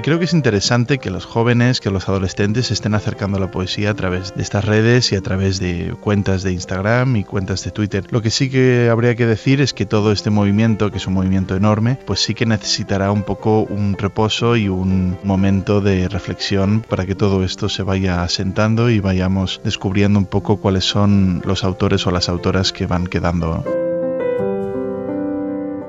Y 0.00 0.02
creo 0.02 0.18
que 0.18 0.24
es 0.24 0.32
interesante 0.32 0.96
que 0.96 1.10
los 1.10 1.26
jóvenes, 1.26 1.78
que 1.78 1.90
los 1.90 2.08
adolescentes 2.08 2.68
se 2.68 2.72
estén 2.72 2.94
acercando 2.94 3.36
a 3.36 3.40
la 3.40 3.50
poesía 3.50 3.90
a 3.90 3.94
través 3.94 4.34
de 4.34 4.42
estas 4.42 4.64
redes 4.64 5.12
y 5.12 5.16
a 5.16 5.20
través 5.20 5.60
de 5.60 5.94
cuentas 6.00 6.42
de 6.42 6.52
Instagram 6.52 7.16
y 7.16 7.24
cuentas 7.24 7.62
de 7.64 7.70
Twitter. 7.70 8.06
Lo 8.08 8.22
que 8.22 8.30
sí 8.30 8.48
que 8.48 8.88
habría 8.90 9.14
que 9.14 9.26
decir 9.26 9.60
es 9.60 9.74
que 9.74 9.84
todo 9.84 10.10
este 10.10 10.30
movimiento, 10.30 10.90
que 10.90 10.96
es 10.96 11.06
un 11.06 11.12
movimiento 11.12 11.54
enorme, 11.54 11.98
pues 12.06 12.20
sí 12.20 12.32
que 12.32 12.46
necesitará 12.46 13.12
un 13.12 13.24
poco 13.24 13.64
un 13.64 13.94
reposo 13.98 14.56
y 14.56 14.70
un 14.70 15.18
momento 15.22 15.82
de 15.82 16.08
reflexión 16.08 16.82
para 16.88 17.04
que 17.04 17.14
todo 17.14 17.44
esto 17.44 17.68
se 17.68 17.82
vaya 17.82 18.22
asentando 18.22 18.88
y 18.88 19.00
vayamos 19.00 19.60
descubriendo 19.64 20.18
un 20.18 20.24
poco 20.24 20.62
cuáles 20.62 20.84
son 20.84 21.42
los 21.44 21.62
autores 21.62 22.06
o 22.06 22.10
las 22.10 22.30
autoras 22.30 22.72
que 22.72 22.86
van 22.86 23.06
quedando 23.06 23.62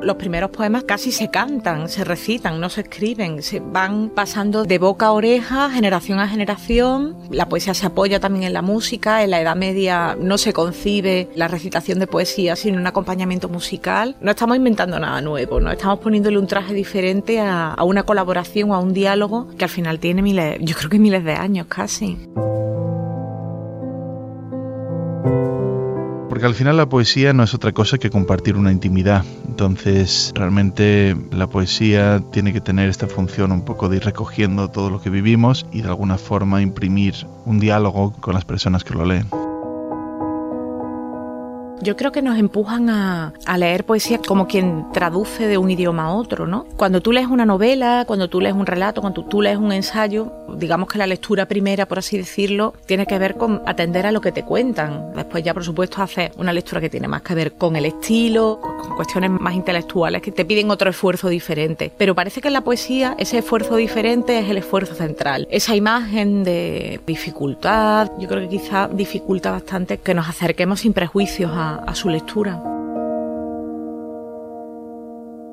los 0.02 0.16
primeros 0.16 0.52
poemas 0.52 0.84
casi 0.84 1.12
se 1.12 1.30
cantan, 1.30 1.90
se 1.90 2.04
recitan, 2.04 2.60
no 2.60 2.70
se 2.70 2.82
escriben, 2.82 3.42
se 3.44 3.60
van 3.60 4.10
pasando 4.10 4.64
de 4.64 4.78
boca 4.78 5.08
a 5.08 5.12
oreja, 5.12 5.70
generación 5.70 6.20
a 6.20 6.28
generación. 6.28 7.16
La 7.30 7.48
poesía 7.48 7.74
se 7.74 7.86
apoya 7.86 8.20
también 8.20 8.46
en 8.46 8.54
la 8.54 8.62
música, 8.62 9.24
en 9.24 9.32
la 9.32 9.42
Edad 9.42 9.56
Media 9.56 10.16
no 10.20 10.38
se 10.38 10.54
concibe 10.54 11.30
la 11.36 11.48
recitación 11.48 12.00
de 12.00 12.08
poesía 12.08 12.56
sin 12.56 12.78
un 12.78 12.88
acompañamiento 12.88 13.50
musical. 13.50 14.16
No 14.22 14.32
estamos 14.32 14.58
inventando 14.58 15.00
nada 15.00 15.22
nuevo, 15.22 15.60
no 15.60 15.72
estamos 15.72 16.00
poniéndole 16.00 16.38
un 16.38 16.48
traje 16.48 16.74
diferente 16.74 17.40
a, 17.40 17.74
a 17.74 17.84
una 17.84 18.04
colaboración 18.04 18.72
o 18.72 18.76
a 18.76 18.80
un 18.80 18.94
diálogo 18.94 19.48
que 19.58 19.66
al 19.66 19.70
final 19.70 20.00
tiene 20.00 20.22
miles, 20.22 20.58
yo 20.62 20.76
creo 20.76 20.90
que 20.90 21.00
miles 21.00 21.24
de 21.24 21.34
años 21.34 21.68
casi. 21.68 22.18
Porque 26.42 26.54
al 26.54 26.56
final 26.56 26.78
la 26.78 26.90
poesía 26.90 27.34
no 27.34 27.44
es 27.44 27.54
otra 27.54 27.72
cosa 27.72 28.00
que 28.00 28.10
compartir 28.10 28.56
una 28.56 28.72
intimidad. 28.72 29.24
Entonces, 29.48 30.32
realmente 30.34 31.16
la 31.30 31.46
poesía 31.46 32.20
tiene 32.32 32.52
que 32.52 32.60
tener 32.60 32.90
esta 32.90 33.06
función 33.06 33.52
un 33.52 33.64
poco 33.64 33.90
de 33.90 33.98
ir 33.98 34.06
recogiendo 34.06 34.68
todo 34.68 34.90
lo 34.90 35.00
que 35.00 35.12
vivimos 35.12 35.68
y 35.72 35.84
de 35.84 35.90
alguna 35.90 36.18
forma 36.18 36.64
imprimir 36.64 37.14
un 37.46 37.60
diálogo 37.60 38.14
con 38.14 38.34
las 38.34 38.44
personas 38.44 38.84
que 38.84 38.96
lo 38.96 39.06
leen 39.06 39.28
yo 41.82 41.96
creo 41.96 42.12
que 42.12 42.22
nos 42.22 42.38
empujan 42.38 42.90
a, 42.90 43.34
leer 43.58 43.84
poesía 43.84 44.20
como 44.26 44.48
quien 44.48 44.86
traduce 44.92 45.48
de 45.48 45.58
un 45.58 45.70
idioma 45.70 46.06
a 46.06 46.14
otro, 46.14 46.48
¿no? 46.48 46.66
Cuando 46.78 47.02
tú 47.02 47.12
lees 47.12 47.28
una 47.28 47.46
novela, 47.46 48.06
cuando 48.08 48.28
tú 48.28 48.42
lees 48.42 48.56
un 48.56 48.66
relato, 48.66 49.02
cuando 49.02 49.24
tú 49.24 49.42
lees 49.42 49.58
un 49.58 49.72
ensayo, 49.72 50.32
digamos 50.58 50.88
que 50.88 50.98
la 50.98 51.06
lectura 51.06 51.46
primera, 51.46 51.86
por 51.86 52.00
así 52.00 52.18
decirlo, 52.18 52.74
tiene 52.86 53.06
que 53.06 53.20
ver 53.20 53.36
con 53.36 53.62
atender 53.66 54.06
a 54.06 54.12
lo 54.12 54.22
que 54.22 54.32
te 54.32 54.44
cuentan. 54.44 55.14
Después 55.16 55.44
ya, 55.44 55.54
por 55.54 55.64
supuesto, 55.64 56.02
haces 56.02 56.32
una 56.38 56.54
lectura 56.54 56.82
que 56.82 56.90
tiene 56.90 57.08
más 57.08 57.22
que 57.22 57.36
ver 57.36 57.54
con 57.54 57.76
el 57.76 57.86
estilo, 57.86 58.60
con 58.62 58.96
cuestiones 58.96 59.30
más 59.32 59.54
intelectuales 59.54 60.22
que 60.22 60.32
te 60.32 60.46
piden 60.46 60.72
otro 60.72 60.90
esfuerzo 60.90 61.30
diferente. 61.30 61.92
Pero 61.98 62.16
parece 62.16 62.42
que 62.42 62.48
en 62.48 62.54
la 62.54 62.62
poesía 62.62 63.16
ese 63.18 63.40
esfuerzo 63.40 63.76
diferente 63.76 64.40
es 64.40 64.50
el 64.50 64.58
esfuerzo 64.58 64.96
central. 64.96 65.48
Esa 65.52 65.76
imagen 65.76 66.44
de 66.44 67.00
dificultad, 67.06 68.12
yo 68.20 68.28
creo 68.28 68.42
que 68.42 68.58
quizá 68.58 68.88
dificulta 68.88 69.52
bastante 69.52 69.98
que 69.98 70.14
nos 70.14 70.28
acerquemos 70.28 70.82
sin 70.82 70.94
prejuicios 70.94 71.52
a 71.76 71.96
su 71.96 72.10
lectura? 72.10 72.62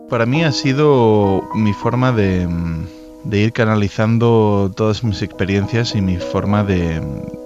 Para 0.08 0.24
mí 0.24 0.42
ha 0.42 0.52
sido 0.52 1.42
mi 1.54 1.72
forma 1.74 2.12
de, 2.12 2.48
de 3.24 3.38
ir 3.40 3.52
canalizando 3.52 4.70
todas 4.74 5.04
mis 5.04 5.22
experiencias 5.22 5.94
y 5.94 6.00
mi 6.00 6.16
forma 6.16 6.64
de, 6.64 7.00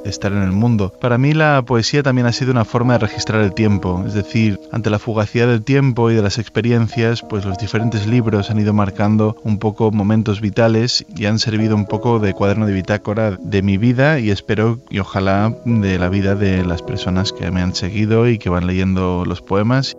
estar 0.04 0.32
en 0.32 0.42
el 0.42 0.52
mundo. 0.52 0.92
Para 1.00 1.18
mí 1.18 1.32
la 1.32 1.62
poesía 1.62 2.02
también 2.02 2.26
ha 2.26 2.32
sido 2.32 2.50
una 2.50 2.64
forma 2.64 2.94
de 2.94 3.00
registrar 3.00 3.40
el 3.40 3.54
tiempo, 3.54 4.04
es 4.06 4.14
decir, 4.14 4.60
ante 4.72 4.90
la 4.90 4.98
fugacidad 4.98 5.46
del 5.46 5.62
tiempo 5.62 6.10
y 6.10 6.14
de 6.14 6.22
las 6.22 6.38
experiencias, 6.38 7.22
pues 7.22 7.44
los 7.44 7.58
diferentes 7.58 8.06
libros 8.06 8.50
han 8.50 8.60
ido 8.60 8.72
marcando 8.72 9.36
un 9.44 9.58
poco 9.58 9.90
momentos 9.90 10.40
vitales 10.40 11.04
y 11.16 11.26
han 11.26 11.38
servido 11.38 11.76
un 11.76 11.86
poco 11.86 12.18
de 12.18 12.34
cuaderno 12.34 12.66
de 12.66 12.72
bitácora 12.72 13.38
de 13.40 13.62
mi 13.62 13.76
vida 13.76 14.18
y 14.18 14.30
espero 14.30 14.80
y 14.90 14.98
ojalá 14.98 15.54
de 15.64 15.98
la 15.98 16.08
vida 16.08 16.34
de 16.34 16.64
las 16.64 16.82
personas 16.82 17.32
que 17.32 17.50
me 17.50 17.62
han 17.62 17.74
seguido 17.74 18.28
y 18.28 18.38
que 18.38 18.50
van 18.50 18.66
leyendo 18.66 19.24
los 19.24 19.40
poemas. 19.40 19.96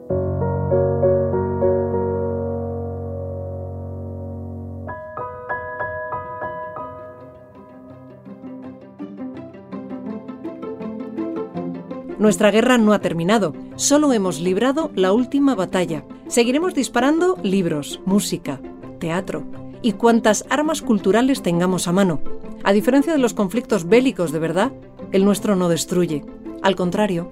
Nuestra 12.24 12.52
guerra 12.52 12.78
no 12.78 12.94
ha 12.94 13.00
terminado, 13.00 13.54
solo 13.76 14.14
hemos 14.14 14.40
librado 14.40 14.92
la 14.96 15.12
última 15.12 15.56
batalla. 15.56 16.06
Seguiremos 16.30 16.74
disparando 16.74 17.38
libros, 17.44 18.00
música, 18.06 18.62
teatro 18.98 19.44
y 19.82 19.92
cuantas 19.92 20.46
armas 20.50 20.82
culturales 20.82 21.42
tengamos 21.42 21.90
a 21.90 21.92
mano. 21.92 22.22
A 22.64 22.72
diferencia 22.72 23.12
de 23.12 23.20
los 23.20 23.34
conflictos 23.34 23.90
bélicos 23.90 24.32
de 24.32 24.40
verdad, 24.40 24.72
el 25.12 25.26
nuestro 25.26 25.58
no 25.58 25.68
destruye. 25.68 26.24
Al 26.62 26.78
contrario, 26.78 27.30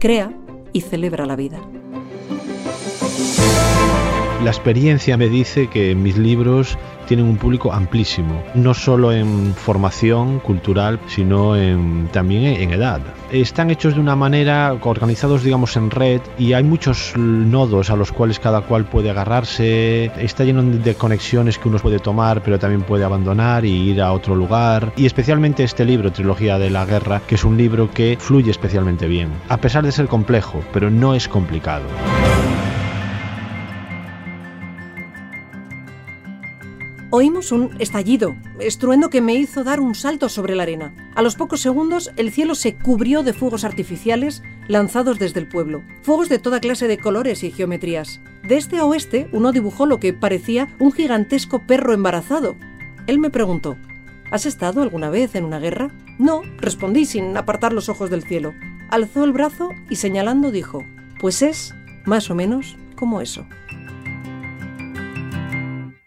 crea 0.00 0.36
y 0.72 0.80
celebra 0.80 1.24
la 1.24 1.36
vida. 1.36 1.60
La 4.44 4.50
experiencia 4.50 5.16
me 5.16 5.28
dice 5.28 5.68
que 5.68 5.94
mis 5.94 6.18
libros 6.18 6.76
tienen 7.06 7.26
un 7.26 7.36
público 7.36 7.72
amplísimo, 7.72 8.42
no 8.54 8.74
solo 8.74 9.12
en 9.12 9.54
formación 9.54 10.40
cultural, 10.40 10.98
sino 11.06 11.54
también 12.10 12.60
en 12.60 12.72
edad. 12.72 13.00
Están 13.30 13.70
hechos 13.70 13.94
de 13.94 14.00
una 14.00 14.16
manera, 14.16 14.76
organizados 14.82 15.44
digamos 15.44 15.76
en 15.76 15.92
red, 15.92 16.20
y 16.38 16.54
hay 16.54 16.64
muchos 16.64 17.16
nodos 17.16 17.90
a 17.90 17.96
los 17.96 18.10
cuales 18.10 18.40
cada 18.40 18.62
cual 18.62 18.84
puede 18.84 19.10
agarrarse, 19.10 20.06
está 20.18 20.42
lleno 20.42 20.62
de 20.62 20.94
conexiones 20.96 21.56
que 21.56 21.68
uno 21.68 21.78
puede 21.78 22.00
tomar, 22.00 22.42
pero 22.42 22.58
también 22.58 22.82
puede 22.82 23.04
abandonar 23.04 23.64
y 23.64 23.90
ir 23.90 24.02
a 24.02 24.12
otro 24.12 24.34
lugar. 24.34 24.92
Y 24.96 25.06
especialmente 25.06 25.62
este 25.62 25.84
libro, 25.84 26.10
Trilogía 26.10 26.58
de 26.58 26.70
la 26.70 26.84
Guerra, 26.84 27.22
que 27.28 27.36
es 27.36 27.44
un 27.44 27.56
libro 27.56 27.90
que 27.92 28.16
fluye 28.18 28.50
especialmente 28.50 29.06
bien, 29.06 29.28
a 29.48 29.58
pesar 29.58 29.84
de 29.84 29.92
ser 29.92 30.08
complejo, 30.08 30.64
pero 30.72 30.90
no 30.90 31.14
es 31.14 31.28
complicado. 31.28 31.84
Oímos 37.14 37.52
un 37.52 37.76
estallido, 37.78 38.36
estruendo 38.58 39.10
que 39.10 39.20
me 39.20 39.34
hizo 39.34 39.64
dar 39.64 39.80
un 39.80 39.94
salto 39.94 40.30
sobre 40.30 40.56
la 40.56 40.62
arena. 40.62 40.94
A 41.14 41.20
los 41.20 41.36
pocos 41.36 41.60
segundos 41.60 42.10
el 42.16 42.32
cielo 42.32 42.54
se 42.54 42.74
cubrió 42.74 43.22
de 43.22 43.34
fuegos 43.34 43.64
artificiales 43.64 44.42
lanzados 44.66 45.18
desde 45.18 45.38
el 45.38 45.46
pueblo. 45.46 45.82
Fuegos 46.00 46.30
de 46.30 46.38
toda 46.38 46.58
clase 46.58 46.88
de 46.88 46.96
colores 46.96 47.44
y 47.44 47.50
geometrías. 47.50 48.22
De 48.48 48.56
este 48.56 48.78
a 48.78 48.86
oeste 48.86 49.28
uno 49.30 49.52
dibujó 49.52 49.84
lo 49.84 50.00
que 50.00 50.14
parecía 50.14 50.74
un 50.78 50.90
gigantesco 50.90 51.66
perro 51.66 51.92
embarazado. 51.92 52.56
Él 53.06 53.18
me 53.18 53.28
preguntó, 53.28 53.76
¿Has 54.30 54.46
estado 54.46 54.80
alguna 54.80 55.10
vez 55.10 55.34
en 55.34 55.44
una 55.44 55.58
guerra? 55.58 55.90
No, 56.18 56.40
respondí 56.56 57.04
sin 57.04 57.36
apartar 57.36 57.74
los 57.74 57.90
ojos 57.90 58.08
del 58.08 58.22
cielo. 58.22 58.54
Alzó 58.88 59.24
el 59.24 59.32
brazo 59.34 59.68
y 59.90 59.96
señalando 59.96 60.50
dijo, 60.50 60.82
Pues 61.20 61.42
es, 61.42 61.74
más 62.06 62.30
o 62.30 62.34
menos, 62.34 62.78
como 62.96 63.20
eso. 63.20 63.44